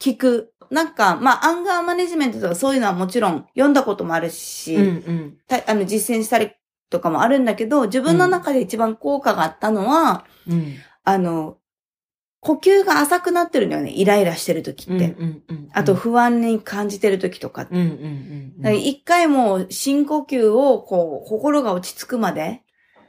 [0.00, 0.52] 聞く。
[0.68, 6.50] なんか、まあ、アンガーマネジメントとかそういうのはもちろん読んだこともあるし、うんうん、あの実践したり
[6.90, 11.58] とかもあるんだけど、自分の中で一番効果があったのは、うん、あの、
[12.40, 13.90] 呼吸が浅くなってるんだよね。
[13.90, 15.16] イライラしてる時って。
[15.72, 18.76] あと不安に感じてる時とかって。
[18.76, 22.62] 一回もう深呼吸をこう、心が落ち着くまで、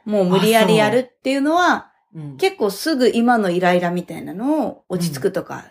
[0.04, 5.66] もう無理やりやるっていうのは、うん結構すぐ今のイライラみたいなのを落ち着くとか、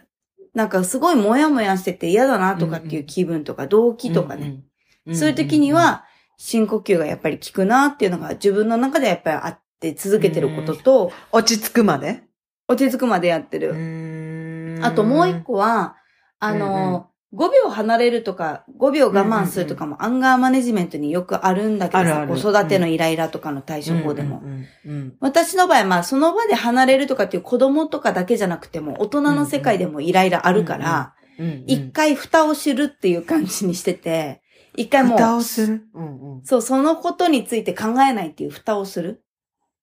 [0.54, 4.62] なんかすごいモヤモヤしてて嫌だなとかっていう気分とか動機とかね。
[5.06, 6.04] うんそういう時に、は
[6.38, 12.24] 深呼吸がやっぱり効くなっていうのが自分の中でやっぱりあって続けてることと、落ち着くまで？
[12.68, 14.82] 落ち着くまでやってる。
[14.84, 15.96] あともう一個は、
[16.40, 24.42] あの、5秒離れるとか、5秒我慢するとかもアンガーマネジメントによくあるんだけど子育てのイライラとかの対処法でも。
[24.44, 34.42] うんうんうん私の場合、まあ、その場で離れるとかっていう子供とかだけじゃなくても、大人の世界でもイライラあるから、うんうん一回蓋を知るっていう感じにしてて、
[34.76, 35.88] 一回もう、蓋をする？
[35.94, 36.44] うんうん。
[36.44, 39.24] そう、そのことについて考えないっていう蓋をする？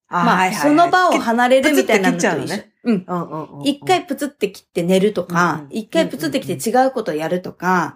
[0.08, 0.68] まあ、あはいはいはい。
[0.68, 2.36] その場を離れるみたいなのと一緒。
[2.36, 2.72] うのね。
[2.84, 3.06] うん。
[3.64, 7.94] 一回プツって切って寝るとかうん、一回プツって切って違うことをやるとか、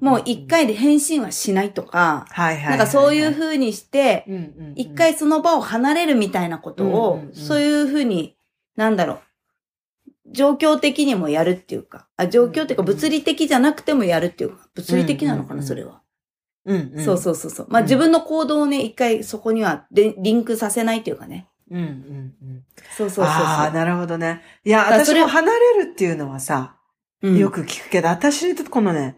[0.00, 2.26] もう一回で返信はしないとか。
[2.36, 4.26] なんかそういう風にして、
[4.74, 8.36] 一回その場を離れるみたいなことうんをそういう風に、
[8.76, 9.20] なんだろう、
[10.32, 16.02] 状況的にもやるっていうか、あ状況っていうか物理的じゃなくてもやるっていうか、物理的なのかな、それは。
[16.64, 17.66] うんうんそうそうそうそう。
[17.68, 21.46] まあうん自分の行動をね、一回そこにはでリンクさせないっていうかね。
[21.70, 22.62] うんうんうん。
[22.96, 23.70] そうそうそうああ。
[23.70, 24.42] なるほどね。
[24.64, 26.76] いや、私も離れるっていうのはさ、
[27.22, 29.16] うんよく聞くけど、私にとってこのね、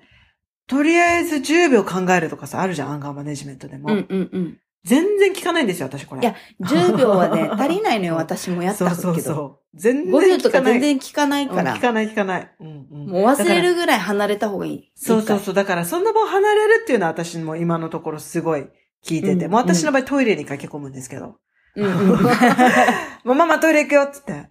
[0.68, 3.92] とりあえず10秒考えるとかさ、あるじゃん、アンガーマネジメントでも。
[3.92, 4.61] うんうんうん。
[4.87, 6.22] 全然聞かないんですよ、私これ。
[6.22, 8.96] いや、10秒はね、 足りないのよ、私もやったけど。
[8.96, 9.59] そうそうそう。
[9.75, 10.72] 全然5秒とか聞かない。
[10.75, 11.81] 全然聞かないからうん聞。
[11.81, 12.51] かない聞かない。
[12.61, 12.70] うんう
[13.05, 14.79] んもう忘れるぐらい離れた方がいい。
[14.79, 14.83] う。
[14.94, 15.55] そうそうそう。
[15.55, 18.68] だから、そんな場を離れるっていうのは私も今のところすごい
[19.05, 21.37] 聞いてて、うんもう私の場合トイレに駆け込むんですけど。
[21.75, 22.22] うんうん。
[23.25, 24.44] もうママトイレ行くよっつって。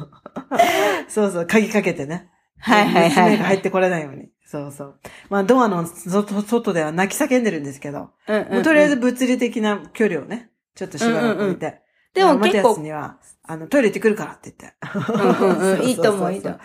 [1.08, 2.30] そうそう、鍵かけてね。
[2.58, 4.28] はいはいはい娘が入ってこれないように。
[4.52, 4.94] そうそう。
[5.30, 8.52] まあ、ドアの外外では泣き叫んでるんですけど、うんうんうん。
[8.56, 11.80] もうとりあえず物理的な距離をね、ちょっとしばらく置いて。
[12.12, 15.88] でもマテ結構、ィアスには、あの、トイレ行ってくるからって言って。
[15.88, 16.58] いいと思ういいと思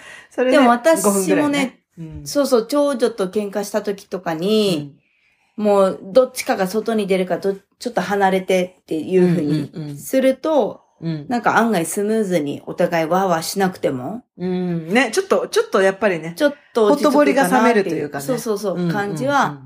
[0.50, 0.52] う。
[0.52, 2.28] でも私5分ぐらいもね、うん。
[2.28, 4.98] そうそう、長女と喧嘩した時とかに、
[5.56, 11.26] もう、どっちかが外に出るか、どちょっと離れてっていうふううんうんうんにすると、うん。
[11.28, 14.88] なんか案外スムーズにお互いワーワーしなくても、うん。
[14.90, 16.34] ね、ちょっと、ちょっとやっぱりね。
[16.36, 19.62] ちょっとほとぼりが冷めるというかねそうそうそう、ん感じは、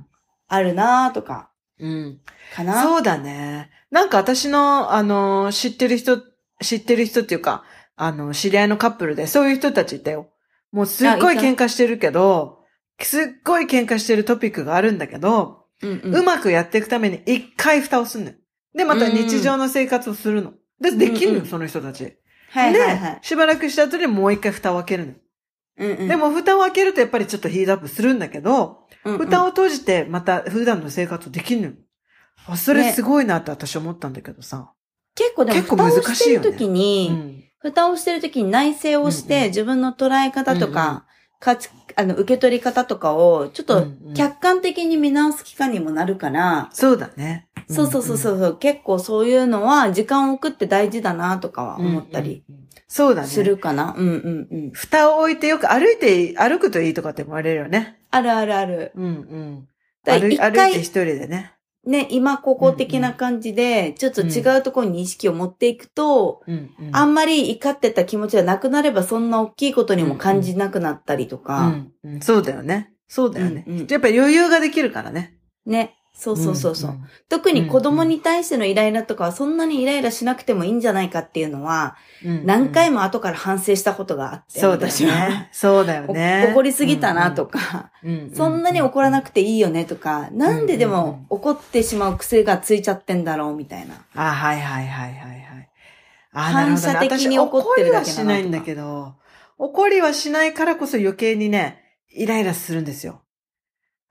[0.48, 2.20] あるなーとか、うんうん。
[2.56, 2.84] かな。
[2.84, 3.72] そうだね。
[3.90, 6.22] なんか私の、あの、知ってる人、
[6.62, 7.64] 知ってる人っていうか、
[7.96, 10.30] あの、知り合いのカップルで、そういう人たちいたよ。
[10.72, 12.60] もうすっごい喧嘩してるけど、
[13.00, 16.26] すっごい喧嘩してるトピックがあるんだけど、うんううん。
[16.26, 18.36] まくやっていくために一回蓋をすんのよ。
[18.76, 20.54] で、また日常の生活をするの。
[20.82, 21.46] で、できんのよ、うんうん。
[21.48, 22.18] その人たち。
[22.50, 25.14] はいはいはで、しばらくした後にもう一回蓋を開けるの。
[25.78, 26.08] うんうん。
[26.08, 29.18] で、も蓋を開けるとやっぱりちょっとヒートアップするんだけど、うんうん。
[29.20, 31.68] 蓋を閉じてまた普段の生活をできんの。
[31.68, 31.74] よ。
[32.48, 34.74] あ、それすごいなって私思ったんだけどさ。
[35.16, 37.44] 結構でも、蓋を難してる時に、うん。
[37.60, 40.74] 蓋をしてる時に内省をして、自分の捉え方とうんうん。
[40.74, 41.06] か、
[41.40, 47.48] 価値、あの、受け取り方とかを、ちょっとうんうん客観的に見直す期間にもなるから、そうだね。
[47.70, 51.92] そうそうそうそう、結構そういうのは時間を置くって大事だなとかはうんうん。
[51.92, 52.62] 思ったりうんうん。
[52.88, 53.28] そうだね。
[53.30, 53.96] するかな。
[53.98, 54.72] うんうんうん。
[54.74, 58.00] 蓋を置いてよく歩いて、歩くといいとかって言われるよね。
[58.12, 58.92] あるあるある。
[58.96, 59.68] うんうん。
[60.04, 61.54] だから歩いて一回一人でね。
[61.86, 72.94] ね、今ここ的な感じで、ちょっと違うところに意識を持っていくと、うんうんあんまり怒ってた気持ちがなくなれば、そんな大きいことにも感じなくなったりとか、うんうんそうだよね。
[73.08, 73.64] そうだよね。
[73.68, 75.38] うんうんやっぱ余裕ができるからね。
[75.66, 75.96] ね。
[76.22, 76.92] そうそうそうそう。
[76.92, 84.94] ん特に子供に対してのイライラとかはそんなにイライラしなくてもいいんじゃないかっていうのは、うん何回も後から反省したことがあって、そうだよ。
[84.94, 85.50] ね。
[85.52, 86.46] そうだよね。
[86.50, 93.96] お怒りすぎたなとか、うんうん、そんなに怒らなくくていいよねとか、なんででも怒ってしまう癖がついちゃってんだろうみたいな。
[94.14, 95.70] あ、はいはいはいはいはい。
[96.34, 99.16] あ反射的に怒ってるだけだなとか私怒りはしないんだけど、
[99.58, 101.82] 怒りはしないからこそ余計にね、
[102.14, 103.22] イライラするんですよ。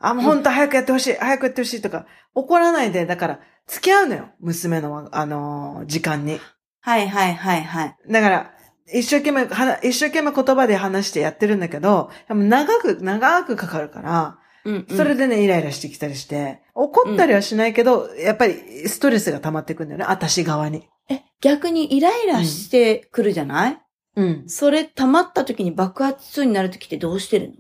[0.01, 4.31] あ、もう本当早くやってほしい、早くやってほしいとか、怒らないで、だから、付き合うのよ。
[4.41, 6.41] 娘の、あのー時間に。
[6.81, 7.97] はいはいはいはい。
[8.11, 8.51] だから、
[8.93, 9.45] 一生懸命、
[9.87, 14.97] 一生懸命言葉で話してやってるんだけど、長く、長くかかるから、うん、うん。
[14.97, 20.89] それでね、イライラしてきたりして、怒ったりはしないけど、やっぱりストレスが溜まってくんだよね、私側に。
[21.09, 23.79] え、逆にイライラしてくるじゃない、
[24.17, 24.45] うん。
[24.49, 27.55] それ溜まった時に爆発になる時ってどうしてるの？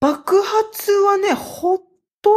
[0.00, 1.78] 爆発はね、ほ
[2.22, 2.30] と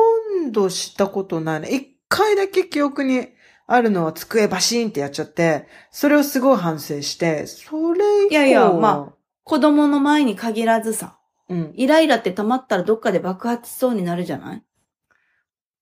[0.45, 1.69] んどしたことないね。
[1.69, 3.29] 一回だけ記憶に
[3.65, 11.17] あるのは机バシーンってやっちゃって、それをすごい反省して、それ以降いやいやま子供の前に限らずさ、
[11.49, 11.73] うん。
[11.75, 14.63] イライラって溜まったらどっかで爆発しそうになるじゃない？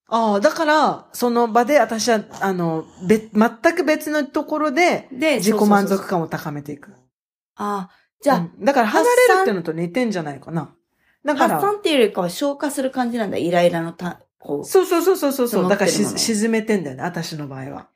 [0.07, 6.91] ああ、だから、その場で私は、あの、べ、全く別のところで、で、自己満足感を高めていく。
[7.55, 7.91] ああ、
[8.21, 10.75] じゃあ、うんだから離れるっていうのと似てんじゃないかな。
[11.23, 13.37] だから、発散っていうよりかは消化する感じなんだ。
[13.37, 14.65] イライラのた、こう。
[14.65, 15.69] そうそうそうそうそうそう。
[15.69, 17.89] だから沈めてんだよね、私の場合は。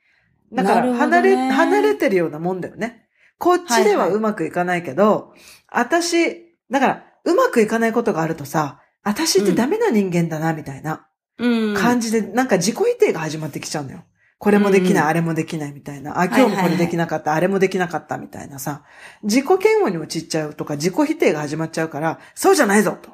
[0.52, 3.08] だから、なるほどね離れ、離れてるようなもんだよね。
[3.38, 5.32] こっちでははいはいうまくいかないけど、
[5.68, 11.06] 私、だから、うまくいかないことがあるとさ、私ってダメな人間だな、みたいな
[11.38, 11.74] うん。
[11.74, 14.04] 感じで、なんか自己否定が始まってきちゃうのよ。
[14.38, 16.20] これもできない、うんあれもできないみたいな。
[16.20, 18.82] あ、今日もこれできなかった、あれもできなかったみたいなさ。
[19.22, 23.10] 自己嫌悪に陥っちゃうとか、自己否定が始まっちゃうから、そうじゃないぞと。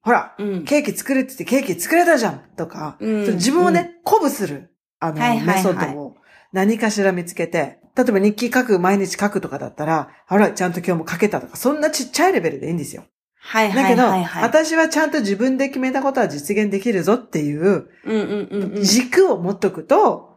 [0.00, 0.64] ほら、うん。
[0.64, 6.16] ケーキ作るって言ってケーキ作れたじゃんとか、うん自分をね、鼓舞する、あの、はいはいはいメソッドを
[6.52, 13.04] 何かしら見つけて、例えば日記書く、毎日書くとかだったら、ほら、ちゃんと今日も書けたとか、そんなちっちゃいレベルでいいんですよ。
[13.44, 14.42] はいはいだけど、はいはい。
[14.44, 17.88] 私はちゃんと自分で決めたことは実現できるぞっていう。
[18.82, 20.31] 軸を持っとくと、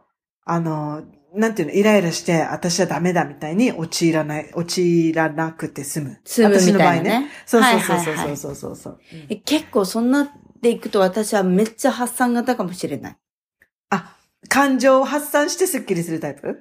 [0.46, 1.02] あの、
[1.34, 6.20] なんていうの、イライラして、私はダメだみたいに陥らない、陥らなくて済む。
[6.24, 7.00] 済むみ私の場合ね。
[7.00, 7.30] たいなね。
[7.44, 9.00] そうそうはいそうそうはいはいそうそうそう。
[9.28, 10.32] え結構そんな
[10.62, 13.16] でいくと私はめっちゃ発散型かもしれない。
[13.90, 14.16] あ、
[14.48, 16.56] 感情を発散してスッキリするタイプ？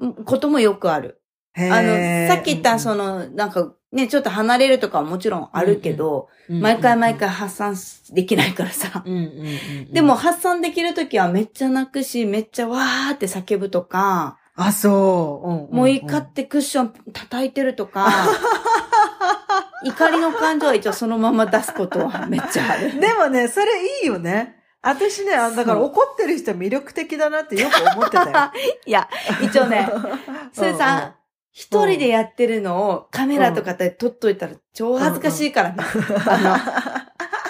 [0.00, 1.22] うんこともよくある。
[1.52, 7.76] へあーの、さっき言ったその、なんかね、ちょっと離れるとかはもちろんあるけど、うん毎回毎回、発散
[8.12, 9.02] できないからさ。
[9.04, 9.50] うんうんうんう
[9.90, 15.48] んでも、発散できるときはめっちゃ泣くし、めっちゃわーって叫ぶとか、あ、そう。
[15.48, 18.08] うんんんもう怒ってクッション叩いてるとか、
[19.84, 23.00] 怒りの感情は一応そのまま出すことはめっちゃある。
[23.00, 23.66] でもね、それ
[24.02, 24.60] いいよね。
[24.82, 28.52] 私ね、あだから怒ってる人魅力的だなってよく思ってたよ。
[28.86, 29.08] いや、
[29.42, 29.88] 一応ね、
[30.52, 31.14] それさ、
[31.52, 35.84] 一人でやってるのをカメラとかで撮っといたら超恥ずかしいからね。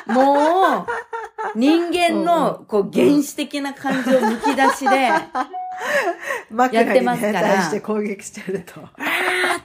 [0.07, 0.87] もう、
[1.55, 8.81] 人間の、こう、原始的な感情むき出しで、やってますね、から対して攻撃してると。
[8.81, 8.95] ーって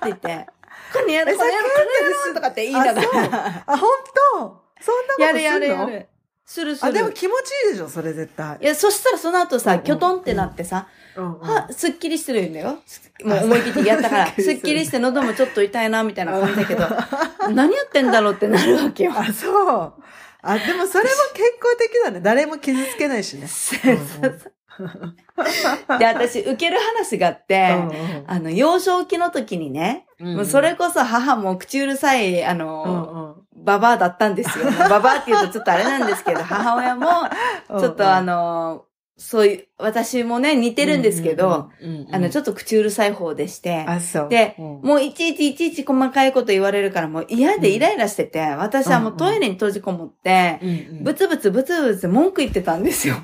[0.04, 0.48] 言って、
[0.94, 3.64] これやる、えこれやる、これやるとかって言いながら。
[3.66, 3.90] あ、本
[4.34, 4.62] 当？
[4.82, 5.26] そんなことすんの？
[5.26, 6.10] やるやるやる。
[6.46, 7.14] するすあ、でもる。
[7.14, 8.58] 気持ちいいでしょ、それ絶対。
[8.62, 12.80] いや、そしたらその後さ、うんうんキョトンってなってさ、うんうんは、すっきりしてるんだよ。
[13.24, 16.88] もう思い切ってやったから、すっきりするすっきりして喉もちょっと痛いな、みたいな感じだけど、
[17.52, 19.14] 何やってんだろうってなるわけよ。
[19.16, 19.50] あ、そ
[19.84, 19.94] う。
[20.44, 22.22] あ、でもそれも健康的だね。
[22.22, 23.48] 誰も傷つけないしね。
[26.00, 27.76] で、私、受ける話があって、
[28.28, 33.64] あの、幼少期の時にね、もうそれこそ母も口うるさい、あうんの、うん。
[33.64, 34.66] ババアだったんですよ。
[34.90, 37.08] ババアって言うとちょっとあれなんですけど、母親も、
[37.70, 37.80] うん。
[37.80, 38.86] ちょっとあの、
[39.18, 44.30] そういう、私もね、似てるんですけど、、うんうんうんあの、ちょっと口うるさい方でして、あ、そう。
[44.30, 44.82] でうん。
[44.82, 51.04] もういちいちいちいち細かいこと言われるからもう嫌でイライラしてて、私はもうトイレに閉じこもって、うんうん。
[51.04, 53.16] ブツブツブツブツ文句言ってたんですよ。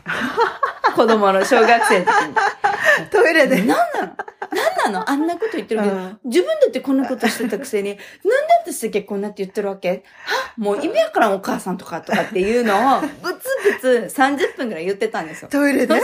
[0.94, 2.36] 子供の小学生の時に。
[3.10, 3.56] トイレで。
[3.62, 4.16] 何なの？
[4.86, 5.10] 何なの？
[5.10, 6.20] あんなこと言ってるけど、うん。
[6.26, 8.04] 自分だってこんなことしてたくせに、なんで
[8.74, 10.04] 私だけこんなって言ってるわけ？
[10.26, 10.54] は？
[10.58, 15.48] もう意味わからんお母さんとかとかっていうのを、ブツブツ30分くらい言ってたんですよ。
[15.50, 15.96] トイレで？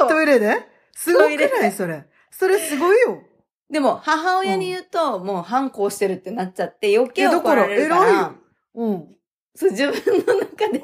[0.00, 0.08] そう。
[0.08, 0.54] トイレで？
[0.94, 1.72] すごくない？
[1.72, 2.04] それ。
[2.30, 3.22] それすごいよ。
[3.70, 8.34] でも、母親に言うと、もう反抗してるってなっちゃって、余計いやだから怒られるから、偉いよ
[8.74, 9.15] うん。
[9.56, 9.94] そう自分
[10.26, 10.80] の中で、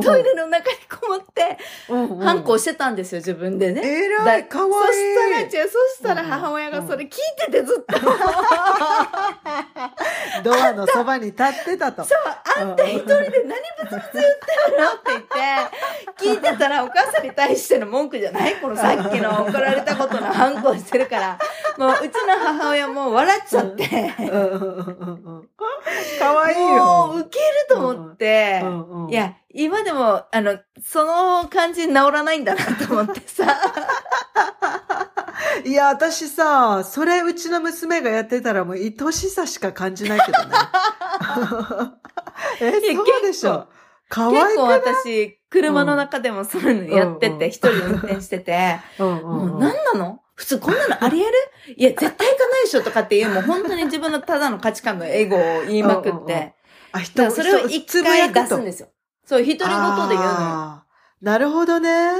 [0.00, 1.58] トイレの中にこもって、
[2.24, 3.82] 反抗してたんですよ、自分でね。
[3.84, 5.46] 偉だい、かわそしたら、いい。
[5.46, 7.98] 違う、そしたら母親がそれ聞いててずっと、
[10.44, 12.04] ドアのそばに立ってたと。
[12.04, 12.18] そう、
[12.60, 15.28] あんた一人で何ブツブツ言ってるのって言って、
[16.24, 21.38] 聞いてたらお母さんに対しての文句じゃないこのさっきの怒られたことの反抗してるから、
[21.76, 24.12] もううちの母親も笑っちゃって、
[26.18, 27.12] かわいいもうよ。
[27.16, 29.10] ウケると思って、うんうん。
[29.10, 33.44] いや、今でも、あの、その感じ治らないんだなと思ってさ。
[35.64, 40.54] いや、私さ、それうちの娘がやってたらもう愛しさしか感じないけどね。
[42.60, 43.66] え、そうでしょ？
[44.08, 49.22] かわいく結構私、車の中でもそういうのやってうんうんて、一人で運転してて、 うんうんうん。
[49.50, 50.20] もう何なの？
[50.34, 51.34] 普通こんなのあり得る？
[51.76, 56.24] いや、絶対行かないでしょとかっていう、もう本当に自分のただの価値観のエゴを言いまくうんうんうん。
[56.24, 56.54] って、
[56.96, 58.64] あ、だ人からそれを一回出すんす。
[58.64, 58.88] ですよ。
[59.24, 60.82] そう、一人ごとで言うのよ。
[61.22, 62.10] なるほどね。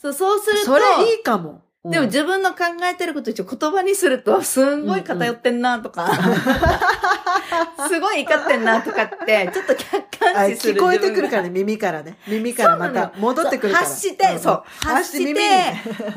[0.00, 1.62] そう、そうすると、それいいかも。
[1.84, 6.08] でも自分の考えてること一応言葉にすると、すんごい偏ってんなとか、
[7.88, 9.96] すごい怒ってんなとかって、ちょっと客
[10.30, 10.74] あ観視する。
[10.74, 11.48] 聞こえてくるからら。
[11.48, 12.18] ね、耳からね。
[12.26, 13.86] 耳からまた戻ってくるから。
[13.86, 15.40] 発して、そう、発して、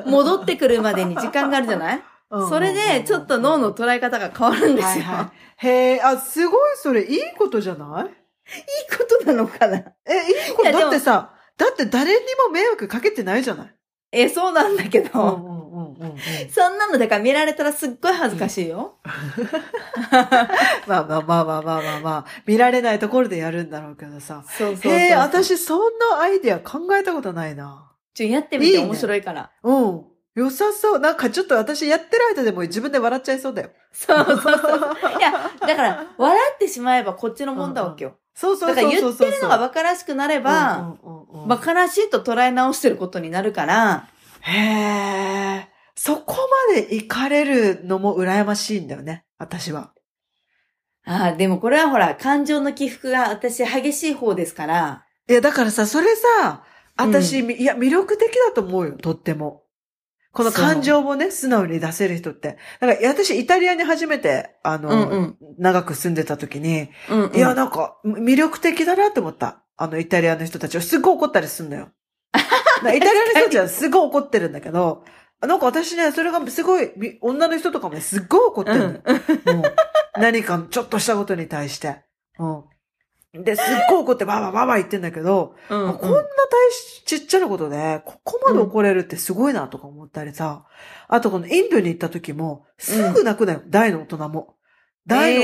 [0.05, 1.95] 戻ってくるまでに時間があるじゃない？
[1.95, 5.04] うんうんうんそれで、ちょっと脳の捉え方が変わるんですよ。
[5.04, 5.32] いはいは
[5.64, 5.68] い。
[5.68, 8.08] へえ、あ、すごいそれいいことじゃない？
[8.08, 9.78] いことなのかな？
[9.78, 10.72] え、いいこと？
[10.72, 13.76] だってさ、だって誰にも迷惑かけてないじゃない？
[14.12, 16.20] え、そうなんだけど、うんうんうんうんうん。
[16.50, 18.98] そんなのだから見られたらすっごい恥ずかしいよ。
[20.88, 24.44] まあまあまあまあまあまあまあ、見られないところでやるんだろうけどさ。
[24.48, 27.92] そうそうそうえ、私そんなアイディア考えたことないな。
[28.16, 29.52] ちょ、やってみいいねて面白いから。
[29.64, 30.06] うん。
[30.36, 31.00] 良さそう。
[31.00, 33.72] なんかちょっと私やってる間でも自分で笑っちゃいそうだよ。
[33.92, 34.58] そうそうそう。
[35.18, 38.18] いや、 だから、笑ってしまえばこっちのもんだわけよ。
[38.36, 39.28] そうそうだから言そうそうそう。
[39.28, 44.08] ってるのが馬鹿らしくなれば、うんうんうんうん馬鹿らしいと捉え直してることになるから、
[44.42, 45.70] へえ。
[45.96, 46.36] そこ
[46.70, 49.26] まで行かれるのも羨ましいんだよね。
[49.38, 49.92] 私は。
[51.06, 56.64] ああ、でもこれはほら、感情の起伏が私激しい方ですから、いや、だからさ、それさ、
[56.96, 59.64] 私、いや、魅力的だと思うよ、とっても。
[60.32, 62.58] この感情もね、素直に出せる人って。
[62.80, 67.36] だから、私、イタリアに初めて、あの、うんうん長く住んでた時に、うん、うん。
[67.36, 69.64] いや、なんか、魅力的だなって思った。
[69.76, 71.90] あの、イタリアの人たちはすごい怒ったりすんのよ。
[72.84, 75.04] なイタリアの人たちはすごい怒ってるんだけど、
[75.42, 79.02] なんか私ね、それがすごい、み女の人とかもね、すっごい怒ってるのよ。
[79.56, 79.74] もう
[80.20, 82.02] 何かちょっとしたことに対して。
[82.38, 82.64] うん。
[83.34, 90.66] で、すっごい怒ってバーバーバーバー言ってんだけど、うんうんこんな大しちっちゃなことで、ここまで怒れるってすごいなとか思ったりさ。
[91.08, 94.56] あとこのインドに行った時も、すぐ泣くなよ、大の大人も。
[95.06, 95.42] 大の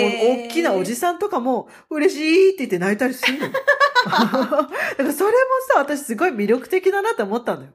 [0.48, 3.52] 大きなおじさんとかも、嬉しいって言って泣いたりするのよ。
[4.06, 5.38] だからそれも
[5.74, 7.70] さ、私すごい魅力的だなって思ったのよ。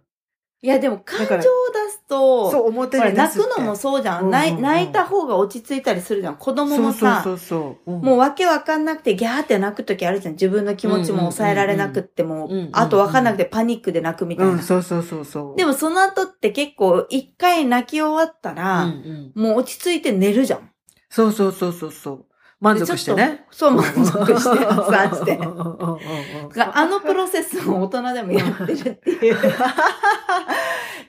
[0.63, 1.43] いや、でも感情を出
[1.91, 3.15] すと、そう、表に。
[3.15, 4.89] 泣くのもそうじゃん,、うんうんうん泣い。
[4.93, 6.37] た方が落ち着いたりするじゃん。
[6.37, 7.93] 子供もさ、そうそうそうそう。
[7.95, 10.35] うんもうわけわかんなくてギャーって泣くときあるじゃん。
[10.35, 14.53] 自分の気持ちも抑えられなくってもうんうんうんうん、あとわかんなくてパニックで泣くみたいな。
[14.53, 15.57] うん、そうそうそうそう。
[15.57, 20.71] でもその後って結構一回泣き終わったうんら、うん、もう落ち着いて寝るじゃん。
[21.09, 22.27] そうそうそうそうそう。
[22.61, 23.47] 満足してね。
[23.51, 25.39] そう、満足して、発散して。
[25.41, 29.39] あのプロセスを大人でもやってるっていう。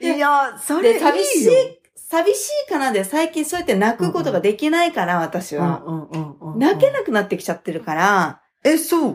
[0.00, 0.98] いや、それいい。
[1.00, 5.82] 寂しい、寂しいかなで最近そうやって泣くことができないから、私は。
[6.56, 9.10] 泣けなくなってきちゃってるから、え、そう？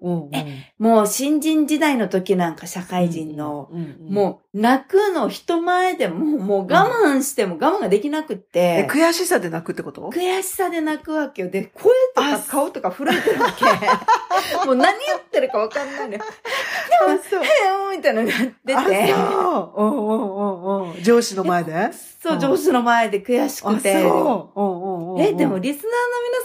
[0.00, 0.30] うんうん。
[0.78, 10.10] もう新人時代の時なんか社会人の、うんうん、もう泣くの人前でも、もう我慢しても我慢ができなくっえ、て、悔しさで泣くってこと？
[10.10, 11.50] 悔しさで泣くわけよ。
[11.50, 13.64] で、声とかあ顔とか震えてるわけ。
[14.64, 16.20] もう何言ってるかわかんないのよ。
[17.06, 17.44] あ、そう。
[17.44, 19.12] へーみたいなのになって。
[19.12, 19.82] そう。
[19.82, 21.02] うんうんうんうん。
[21.02, 21.90] 上司の前で？
[22.22, 24.02] そう、上司の前で悔しあ、くて。
[24.02, 24.60] そう。
[24.60, 25.20] うんうんうんうん。
[25.20, 25.88] え、でもリスナーの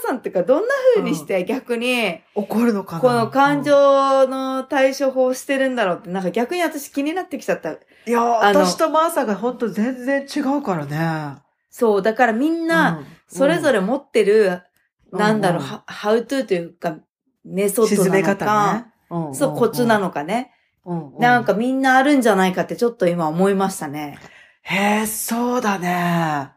[0.02, 3.00] 皆さんってか、どんな風にして逆に、怒るのかな？
[3.00, 7.72] この感情の対処法してるんだろうって、なんか逆に私気になってきちゃった。
[7.72, 7.76] い
[8.06, 11.40] や、私とマーサが本当全然違うからね。
[11.70, 14.62] そう、だからみんな、うん、それぞれ持ってる、
[15.10, 16.96] うんなんだろう、うんは how to というか、
[17.44, 18.86] メソッドなのか、方ね。
[19.10, 20.52] うんうんそう、コツなのかね。
[20.84, 24.18] うんうんなんかみんなあるんじゃないかってちょっと今思いましたね。
[24.62, 26.50] へえ、そうだね。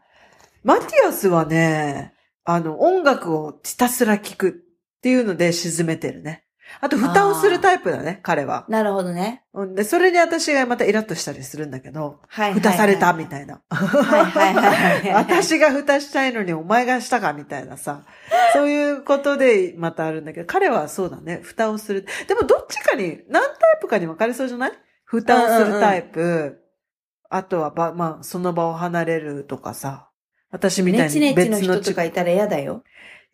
[0.64, 2.12] マティアスはね、
[2.44, 4.64] あの、音楽をひたすら聴く
[5.06, 6.42] っていうので沈めてるね。
[6.80, 8.66] あと、蓋をするタイプだね、彼は。
[8.68, 9.44] なるほどね。
[9.54, 12.60] うんで、それに私がまたイラッとしたりするんだけど、はいはいはい。
[12.60, 13.62] 蓋されたみたいな。
[13.70, 15.14] はいはいはいはい。
[15.14, 18.02] 私が蓋したいのにお前がしたかみたいなさ。
[18.52, 22.04] そういうことでまたあるんだけど、彼はそうだね、蓋をする。
[22.26, 24.72] でもどっちかに、何タイプかに分かれそうじゃない？
[25.04, 26.64] 蓋をするタイプ。
[27.30, 30.08] あとはば、まあ、その場を離れるとかさ。
[30.50, 32.82] 私みたいに別のチの人とかいたら嫌だよ。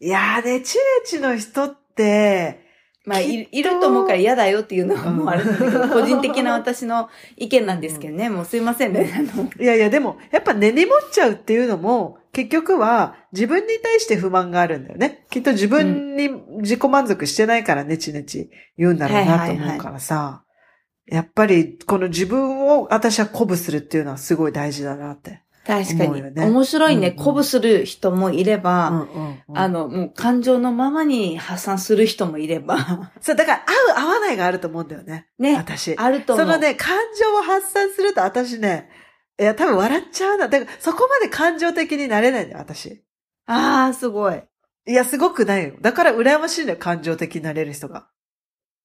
[0.03, 2.67] いやー、ネチネチの人って、
[3.05, 9.15] まあ、いいると思うから嫌だよっていうのはもうあるんだけど、うん個人的な私の意見なんですけどね、もうすいませんね。
[9.17, 15.25] あのいやいや、でも、やっぱ根に持っちゃうっていうのも、結局は自分に対して不満があるんだよね。
[15.31, 16.31] きっと自分に
[16.63, 20.43] 自己満足してないからネチネチ言うんだろうなと思うからさ。
[21.07, 25.43] やっぱり、この自分を私は鼓舞するっていうのはすごい大事だなって。
[25.67, 26.23] 確かに。
[26.23, 27.11] ね面白いね。
[27.13, 29.07] 鼓舞する人もいれば、
[29.55, 33.65] あの、もう感情のままに発散する人もいれば、 そう、だから
[33.97, 35.29] 合う合わないがあると思うんだよね。
[35.39, 35.97] ね、私。
[35.97, 36.43] あると思。
[36.43, 38.91] そうのね、感情を発散すると私ね、
[39.39, 40.49] いや、多分笑っちゃうな。
[40.49, 43.03] だから、そこまで感情的になれないんだよ、私。
[43.47, 44.43] ああ、すごい。
[44.87, 45.75] いや、すごくないよ。
[45.81, 48.09] だから羨ましいんだよ、感情的になれる人が。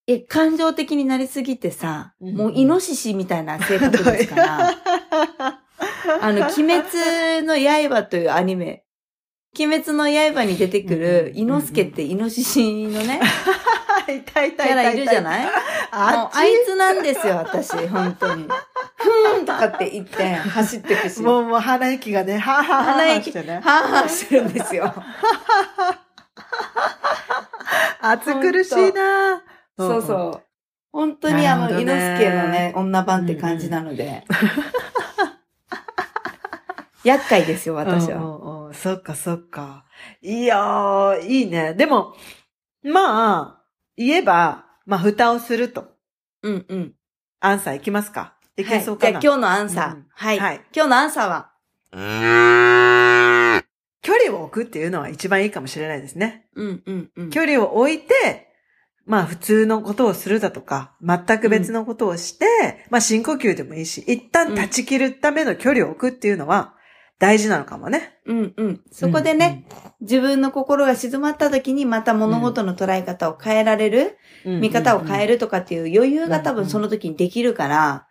[0.07, 4.73] え、感情的になりすぎてさ、うんもうイノシシみたいな性格ですから、
[6.21, 7.55] あの、鬼滅の
[7.89, 8.84] 刃というアニメ、
[9.57, 13.19] 鬼滅の刃に出てくる、うんイノスケってイノシシのね、
[14.07, 15.45] いたいキャラいるじゃない？
[15.45, 15.53] もう
[15.91, 18.47] ああいつなんですよ、私、本当に。
[18.95, 21.21] ふーんとかって言って走ってくし。
[21.21, 23.55] もう、もう鼻息がね、はぁはぁはぁ鼻息、してね。
[23.55, 24.93] はぁはぁしてるんですよ。
[28.01, 29.41] 暑苦しいな
[29.78, 30.43] そうそう。
[30.91, 34.23] 本当にあの、なるほどね猪之助のね、女版って感じなので。
[37.03, 38.17] 厄介ですよ、私は。
[38.17, 39.85] うんうんうんそっかそっか。
[40.21, 41.73] いやー、いいね。
[41.73, 42.15] でも、
[42.83, 43.63] まあ、
[43.95, 45.85] 言えば、まあ、蓋をすると。
[46.43, 46.93] うんうん。
[47.39, 48.33] アンサーいきますか？
[48.57, 48.69] いはい。
[48.69, 49.93] じゃあけそうかな、今日のアンサー。
[49.95, 50.39] うんはい。
[50.39, 51.51] はい今日のアンサーは、
[54.01, 56.47] 距離を置くっていうのは一番いいかもしれないですね。
[56.55, 57.29] うんうんうん。
[57.29, 58.49] 距離を置いて、
[59.05, 66.73] まあ普通のことをするだとか、全く別のことをして、まあ深呼吸でもいいし、一旦断ち切るための距離を置くっていうのは
[67.20, 68.20] 大事なのかもね。
[68.26, 68.82] うんうん。
[68.91, 69.65] そこでね、
[70.01, 75.28] 自分の心が静まった時にまた物事の捉え方を変えられる、うん、見方を変える。
[75.28, 78.07] るとかっていう余裕が多分その時にできるから、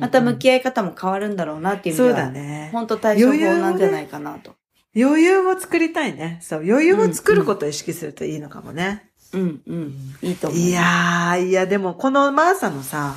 [0.00, 2.70] また向き合い方も変わるんだろうなっていう意味そうでは、だね。
[2.72, 4.54] 本当対処法なんじゃないかなと。
[4.96, 6.38] 余裕を作りたいね。
[6.42, 9.10] そう、余裕を作ることを意識するといいのかもね。
[9.32, 9.94] うんうん。
[10.22, 10.58] いいと思う。
[10.58, 13.14] いやー、いや、でもこのマーサのさ、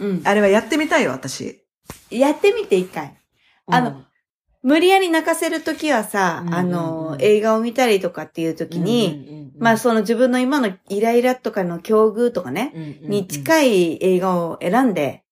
[0.00, 0.22] うん。
[0.24, 1.62] あれはやってみたいよ、私。
[2.10, 3.16] やってみて一回。
[3.70, 4.06] あのうん、
[4.62, 15.24] 無理やり泣かせるときはさ、うんうんうんあの、映画を見たりとかっていうときに、うんうんうん、まあその自分の今のイライラとかの境遇とかね、うんうんうんに近い映画を選んで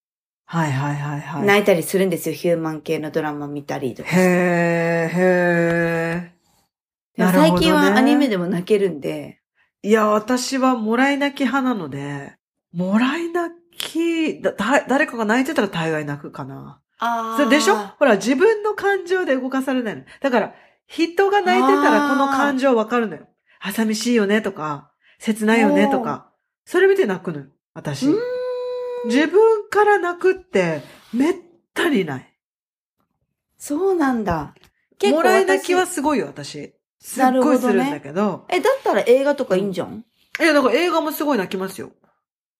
[0.48, 1.46] はいはいはいはい。
[1.46, 2.34] 泣いたりするんですよ。
[2.34, 4.10] ヒューマン系のドラマ見たりとか。
[4.12, 6.32] へー、へ
[7.16, 9.88] でもなるほどね最近はアニメでも泣けるんで、ー。
[9.88, 12.36] いや、私はもらい泣き派なので、
[12.72, 16.80] もらい泣き、だ、だ誰かが泣いてたら大概泣くかな。
[16.98, 17.76] あそれでしょ？
[17.76, 20.04] ほら、自分の感情で動かされないの。
[20.20, 20.54] だから、
[20.86, 23.26] 人が泣いてたらこの感情わかるのよ。
[23.60, 26.30] あ、寂しいよねとか、切ないよねとか。
[26.64, 28.06] それ見て泣くのよ、私。
[29.04, 30.82] 自分から泣くって、
[31.12, 31.34] めっ
[31.74, 32.32] たにない。
[33.58, 34.54] そうなんだ。
[34.98, 36.74] 結構もらい泣きは私すごいよ、私。
[36.98, 38.46] すっごいするんだけど。
[38.48, 40.04] え、だったら映画とかいいんじゃん、
[40.40, 41.92] いや、だから映画もすごい泣きますよ。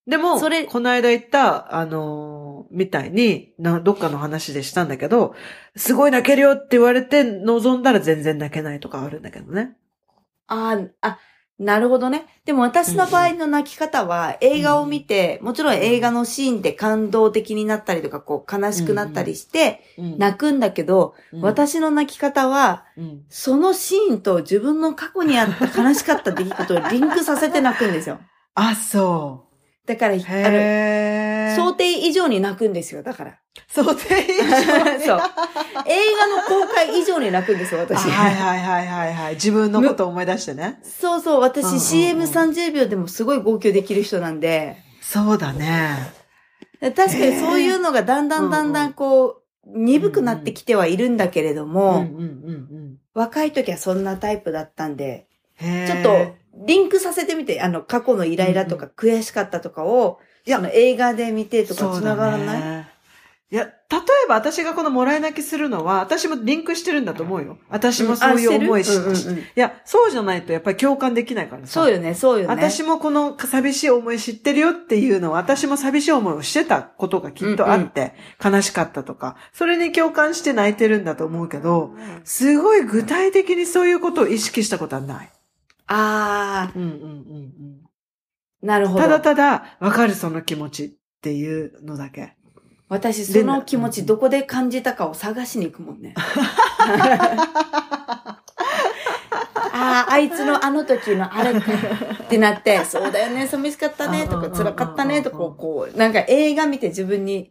[0.07, 2.36] でも、それこの間言った、あのー
[2.71, 5.35] みたいに、な、どっかの話でしたんだけど、
[5.77, 9.77] すごい泣けるよって言われて望んだら全然泣けないとかあるんだけどね。
[10.47, 11.19] ああ、あ、
[11.59, 12.27] なるほどね。
[12.45, 28.21] でも私の場合の泣き方は、映画を見て、もちろん映画のシーンで感動的になったりとか、こう悲しくなったりして、うん泣くんだけど、うん私の泣き方は、うんそのシーンと自分の過去にあった悲しかった出来事をリンクさせて泣くんですよ。
[28.55, 29.47] あ、そ
[29.87, 30.21] だから、あう。
[30.21, 30.25] の。
[31.55, 33.39] 想定以上に泣くんですよ、だから。
[33.69, 35.21] 想定以上に そう。
[35.87, 38.09] 映画の公開以上に泣くんですよ、私。
[38.09, 39.35] はいはいはいはいはい。
[39.35, 40.81] 自分のことを思い出してね。
[40.83, 46.13] そうそう、私うんうんうん CM30 秒でもすごい号泣できる人なんで、そうだね。
[46.81, 55.27] 確かにそういうのがだんだんだんだんこう、鈍くなってきてはいるんだけれどうんも、うんうん若い時はそんなタイプだったんで、
[55.59, 56.35] ちょっと、
[56.67, 62.97] リンクさせてみて、あの、過去のイライラとか悔しかったとかを、いや映画で見てとか繋がらない、ね
[63.49, 63.71] いや、例
[64.25, 67.59] えば私がこのもらい泣きするのは、私もリンクしてるんだと思うよ。
[67.69, 69.35] 私もそういう思いし、あしてる？
[69.35, 69.45] うんうんうん。
[69.45, 71.69] いや、そうじゃないとやっぱり共感できないからさ。
[71.69, 72.55] そうよね、そうよね。
[72.55, 81.95] 私もこの寂しい思い知ってるよっていうのは、私も寂しい思いをしてたことがきっとあって、悲しかったとか、それに共感して泣いてるんだと思うけど、
[82.25, 85.31] すごい具体的にそういうことを意識したことはない。
[85.87, 87.76] あうんうんうんー、
[88.67, 88.93] なるうん。
[88.93, 89.05] ほど。
[89.05, 90.91] ただただ、わかるその気持ちっ
[91.23, 92.35] ていうのだけ。
[92.89, 96.15] 私、その気持ちどこで感じたかを探しに行くもんね。
[99.79, 101.73] ああ、あいつのあの時のあれか
[102.25, 107.51] ってなって、そうだよね、寂しかったね、とか、辛かったね、とか、こう、なんか映画見て自分に。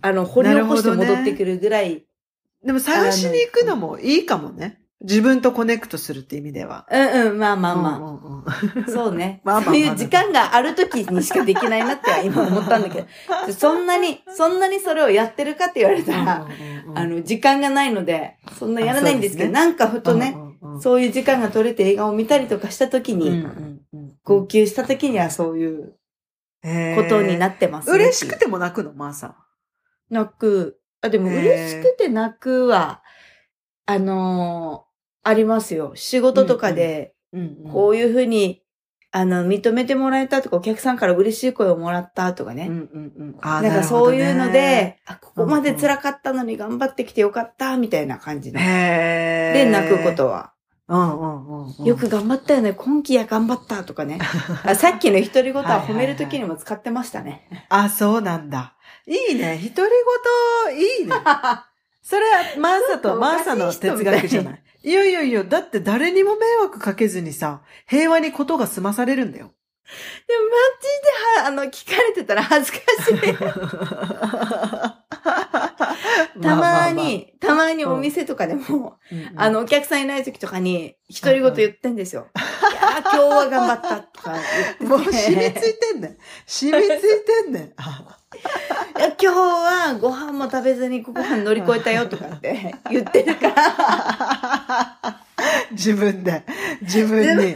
[0.00, 2.04] あの、掘り起こして戻ってくるぐらい、
[2.64, 4.81] でも探しに行くのもいいかもね。
[5.02, 6.86] 自分とコネクトするって意味では。
[6.90, 8.44] うんうん、まあまあまうんうんうん。
[8.46, 9.40] あ、そうね。
[9.44, 9.74] まあまあまあ。
[9.74, 13.06] そういう時間がある時にしかできないなって今思ったんだけど、
[13.52, 20.80] そんなに、そんなにそれをやってるかって言われたら、うんうんうんあの、時間がないので、そんなやらないんですけど、あなんかふとね、うんうんうん。
[20.80, 24.12] そういう時間が取れて映画を見たりとかした時に、うんうんうん。
[24.22, 25.94] 号泣した時にはそういう
[26.62, 27.96] ことになってます、ね。
[27.96, 29.36] 嬉しくても泣くの、マーさ
[30.10, 30.78] 泣く。
[31.00, 33.02] あ、でも嬉しくて泣くは、
[33.86, 34.91] あのー
[35.22, 35.92] ありますよ。
[35.94, 37.14] 仕事とかで、
[37.72, 38.62] こういうふうに、
[39.14, 42.66] あの、認めてもらえたとか、お客さんから嬉しい声をもらったとかね。
[42.68, 43.38] うんうんうん。
[43.42, 48.58] なんかそういうの、で、あ、ここまで辛かったのに頑張ってきてよかった、みたいな感じの。
[48.58, 50.52] ほどねへで、ー泣くことは。
[50.88, 51.84] うんうんうんうん。
[51.84, 52.72] よく頑張ったよね。
[52.72, 54.18] 今期や頑張ったとかね。
[54.64, 57.66] あさっきの独り言は褒めるときにも使ってましたね。
[57.68, 58.74] あ、そうなんだ。
[59.06, 59.58] いいね。
[59.74, 59.92] 独り
[60.70, 61.14] 言、いいね。
[62.02, 64.62] それは、マーサとマーサの哲学じゃない。
[64.84, 69.52] いやいやいや、だって誰にも迷惑かけずにさ、平和にことが済まされるんだよ。
[71.42, 72.82] は、あの、聞かれてたら恥ずかし
[73.14, 73.36] い。
[76.42, 78.98] たまに、たまにお店とかでも、
[79.36, 82.28] あの、お客さんいない時とかに、独り言言ってんですよ。
[82.34, 82.38] い
[82.92, 84.84] や今日は頑張ったとか言ってて。
[84.84, 85.14] もう染み
[85.54, 86.16] ついてんねん。
[86.46, 87.62] 染みついてんねん。
[87.64, 87.66] い
[89.00, 95.20] や今日はご飯も食べずにご飯乗り越えたよとかって言ってるから。
[95.72, 96.44] 自分で。
[96.82, 97.54] 自分に。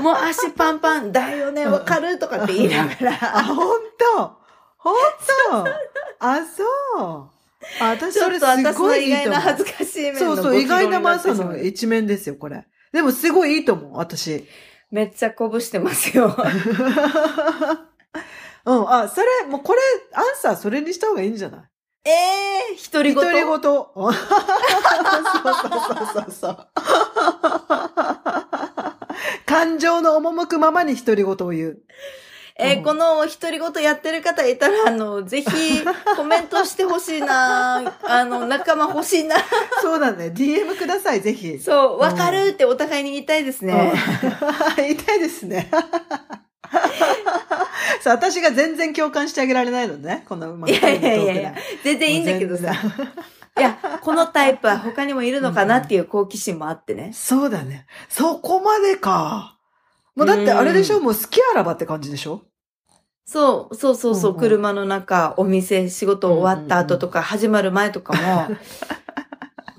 [0.00, 3.04] もう足パンパンだよね、わかるとかって言いながあ、
[3.42, 3.44] ら。
[3.44, 3.80] ほん
[4.16, 4.36] と
[4.78, 5.00] ほんと
[6.18, 7.30] あ、そう。
[7.80, 9.30] あ、私それすごいいいと思う。
[9.30, 12.64] 外な恥ずかしい面のそうそう、意外なマーサの一面ですよ、これ。
[12.92, 14.46] でもすごいいいと思う、私。
[14.90, 16.36] めっちゃ鼓舞してますよ。
[18.64, 19.80] うん、あ、それ、もうこれ、
[20.12, 21.62] アンサーそれにした方がいいんじゃない？
[22.04, 23.24] ええー、独り言。
[23.24, 23.62] 独り言。
[23.62, 24.14] そ うそう
[25.54, 25.60] そ
[26.04, 26.68] うそうそう。
[29.46, 31.78] 感情の赴くままに独り言を言う。
[32.62, 35.48] えーうんこの独り言やってる方いたら、あの、 ぜひ
[36.16, 39.36] コメントしてほしいな あの、仲間欲しいな
[39.80, 40.32] そうだね。
[40.34, 41.58] DM ください、ぜひ。
[41.58, 43.92] そう、わかるってお互いに言いたいですね。
[44.78, 44.84] うん。
[44.90, 45.70] 痛いですね。
[48.02, 50.24] そう、私が全然共感してあげられないのね。
[50.28, 51.54] このうまいやいやいやいや、
[51.84, 52.72] 全然いいんだけどさ。
[53.58, 57.10] いや、このタイプは他にもいるのかなっていう好奇心もあってね。
[57.14, 57.86] そうだね。
[58.08, 59.56] そこまでか。
[60.16, 61.00] もうだってあれでしょ？
[61.00, 62.42] もう好きあらばって感じでしょ？
[63.24, 64.40] そう、そうそうそう、うんうん。
[64.40, 68.56] 車の中、お店、仕事終わった後とか、始まる前とかも、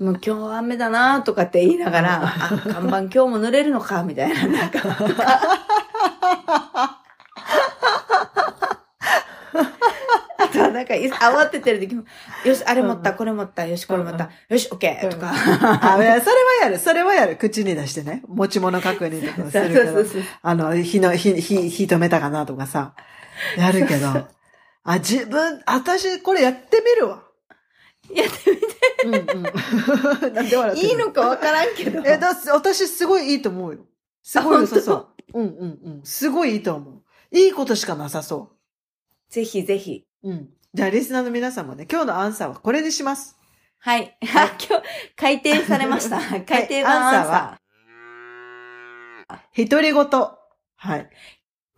[0.00, 2.28] もう今日は雨だなとかって言いながら、あ、
[2.58, 4.80] 看板今日も濡れるのか、みたいな、なんか、
[10.38, 12.04] あとはなんか、い慌ててる時も、
[12.44, 15.32] よし、あれ持った、これ持った、よし、これ持った、よし、オッケーとか。
[15.32, 16.78] あ、いやそれはやる。
[16.78, 17.36] それはやる。
[17.36, 18.22] 口に出してね。
[18.26, 20.04] 持ち物確認とかするけど。
[20.04, 22.94] そうあの、火の、火、火、火止めたかなとかさ。
[23.56, 24.28] やるけど。
[24.84, 27.22] あ、自分、私、これやってみるわ。
[28.14, 28.66] やってみて。
[29.06, 30.34] うんうん。
[30.34, 32.02] なんで笑ってるいいのかわからんけど。
[32.04, 33.86] え、だ、私すごいいいと思うよ。
[34.22, 35.08] すごい良さあそう。
[35.32, 36.00] うんうんうん。
[36.04, 37.02] すごいいいと思う。
[37.36, 38.52] いいことしかなさそ
[39.28, 40.06] ぜひぜひ。
[40.22, 40.30] う。
[40.30, 40.53] うん。
[40.74, 43.38] じゃあ、リスナーの皆さんもね、今日のアンサーはこれにします。
[43.78, 44.18] はい。
[44.34, 44.82] あ 今日、
[45.14, 46.18] 改定されました。
[46.42, 47.56] 改定版アンサー。
[49.28, 49.94] アン独り言。
[49.94, 51.08] はい。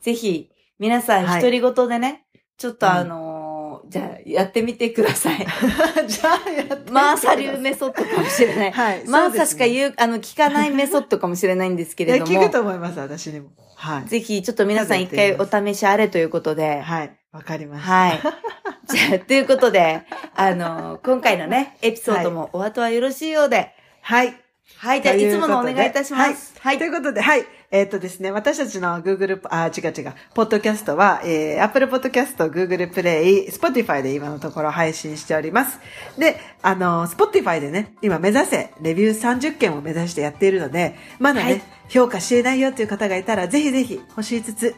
[0.01, 2.24] ぜひ、皆さんはい独り言でね、
[2.57, 5.38] ちょっとうんあのーじゃあ、やってみてください。
[6.09, 8.72] じゃあ、やってみてマーサ流メソッドかもしれない。
[8.72, 9.05] はい。
[9.07, 13.51] マーサしかう言う、あの、聞かないメソッドかもしれないんですけれども聞く、と思います、私にも。
[13.76, 14.09] はい。
[14.09, 17.16] ぜひ、ちょっと皆さん一回お試しあれということで、はい。
[17.37, 17.93] わかりました。
[17.93, 18.20] はい。
[18.89, 20.03] じゃあ、ということで、
[20.34, 24.34] あのー今回のね、エピソードもお後はよろしいようで、はい。
[24.78, 25.03] はい。
[25.03, 26.55] じゃあ、といつものお願いいたします。
[26.59, 26.84] はいと。
[26.84, 27.45] いうことで、はい。
[27.70, 35.78] えっ、とですね、私たちの Google、あ、違う違う、ポッドキャストは、えー、Apple Podcast、Google Play、Spotify で今のところ配信しております。
[36.16, 44.74] で、あの、Spotify でね、今目指せ、レビュー30件を目指してやっているので、まだね、はい評価していないよっていう方がいたら、ぜひぜひ、星5つ、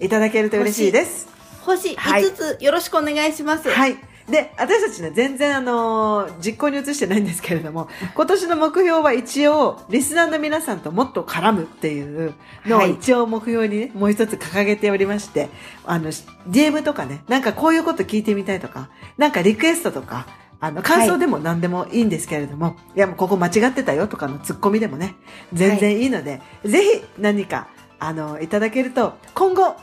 [0.00, 1.33] いただけると嬉しいです。
[1.64, 3.68] 星はい5つよろしくお願いします。
[3.68, 3.96] はい。
[4.28, 12.32] で、私たちね、全然あのー実行に移してないんですけれども、 今年の目標は一応、リスナーの皆さんともっと絡むっていう
[12.66, 15.50] のをはい一応目標にね、もう一つ掲げておりまして、
[15.84, 16.10] あの、
[16.48, 18.88] DM とかね、なんかこういうこと聞いてみたいとか、
[19.18, 20.26] なんかリクエストとか、
[20.60, 25.14] あの、感想でも何でもいいんですけれども、い、やもうここ間違ってたよとかのツッコミでもね、
[25.52, 29.76] 全然いいので、ぜひ何か、あの、いただけると、今後、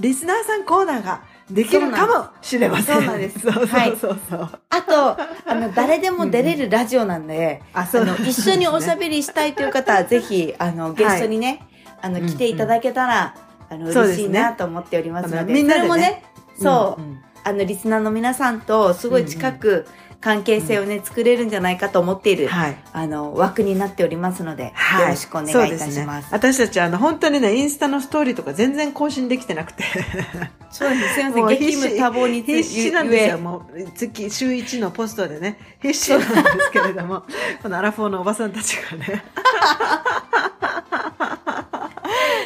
[0.00, 2.96] リスナーさんコーナーができるかもしれません。
[2.96, 3.40] そうなんです。
[3.40, 4.48] そうそうはいそうそう。
[4.70, 5.20] あと、
[5.50, 8.02] あの、誰でも出れるラジオなんで、あ、そう。
[8.02, 11.66] あの、一緒におしゃべりしたいという方は、ぜひ、あの、ゲストにね、
[12.00, 13.34] あの、うん来ていただけたら、
[13.68, 16.24] あの、嬉しいなと思っておりますので、みんなもね、
[16.58, 19.86] そう、んんあの、リスナーの皆さんと、すごい近く、
[20.24, 22.76] 関係性をね、作れるんじゃないかと思っている、はい。
[22.94, 25.02] あの、枠になっておりますので、はい。
[25.02, 26.24] よろしくお願いいたします。
[26.24, 29.84] ね、私たちあの本当にね、インスタのストーリーとか全然更新できてなくて。
[30.70, 31.14] そうです。
[31.16, 31.46] すいません。
[31.46, 33.38] 激務多忙につ必死なんですよ。
[33.38, 37.24] もう月、週1のポストでね、必死なんですけれども、
[37.62, 39.22] このアラフォーのおばさんたちがね。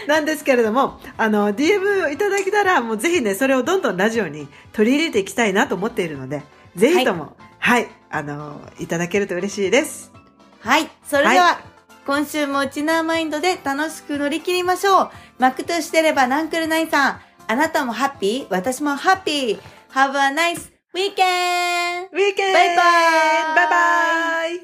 [0.08, 6.42] なんですけれども、あの、DM をいただけたら、もうぜひね、それをどんどんラジオに取り入れていきたいなと思っているので、
[6.76, 10.12] ぜひとも、はい、あの、いただけると嬉しいです。
[10.60, 10.88] はい。
[11.04, 11.60] それでは、は
[12.06, 15.10] 今週もウチナーマインドで楽しく乗り切りましょう。
[15.38, 17.20] マクとしてればナンクルナインさん。
[17.46, 18.46] あなたもハッピー？
[18.50, 19.58] 私もハッピー
[19.92, 22.08] !Have a nice weekend!
[22.12, 24.60] ウィーケンバイバイバイバイ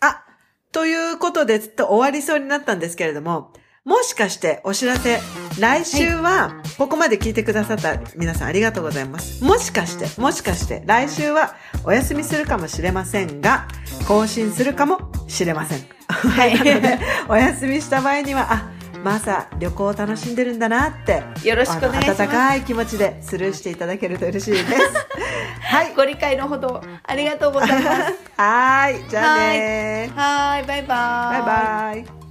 [0.00, 0.24] あ、
[0.72, 3.52] ということで、ずっと終わりそうになったんですけれども、
[3.84, 5.20] もしかしてお知らせ、
[5.58, 9.44] 来週は、ここまで聞いてくださった皆さんありがとうございます。
[9.44, 13.68] もしかして、もしかして、来週はお休みするかもしれませんが、
[14.08, 15.86] 更新するかもしれません。
[16.08, 16.54] はい
[17.28, 18.70] お休みした場合には、あ、
[19.04, 24.64] まさ旅行を楽しんでるんだなって、よろしくお願いします温かい気持ちでスルーしていただけると嬉しいです。
[25.60, 25.94] はい。
[25.94, 28.14] ご理解のほどありがとうございます。
[28.36, 29.08] はーい。
[29.08, 30.18] じゃあねー。
[30.18, 32.23] はーい、バイババイバイ。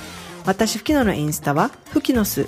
[0.43, 2.47] 私、フキノのインスタは、フキノス、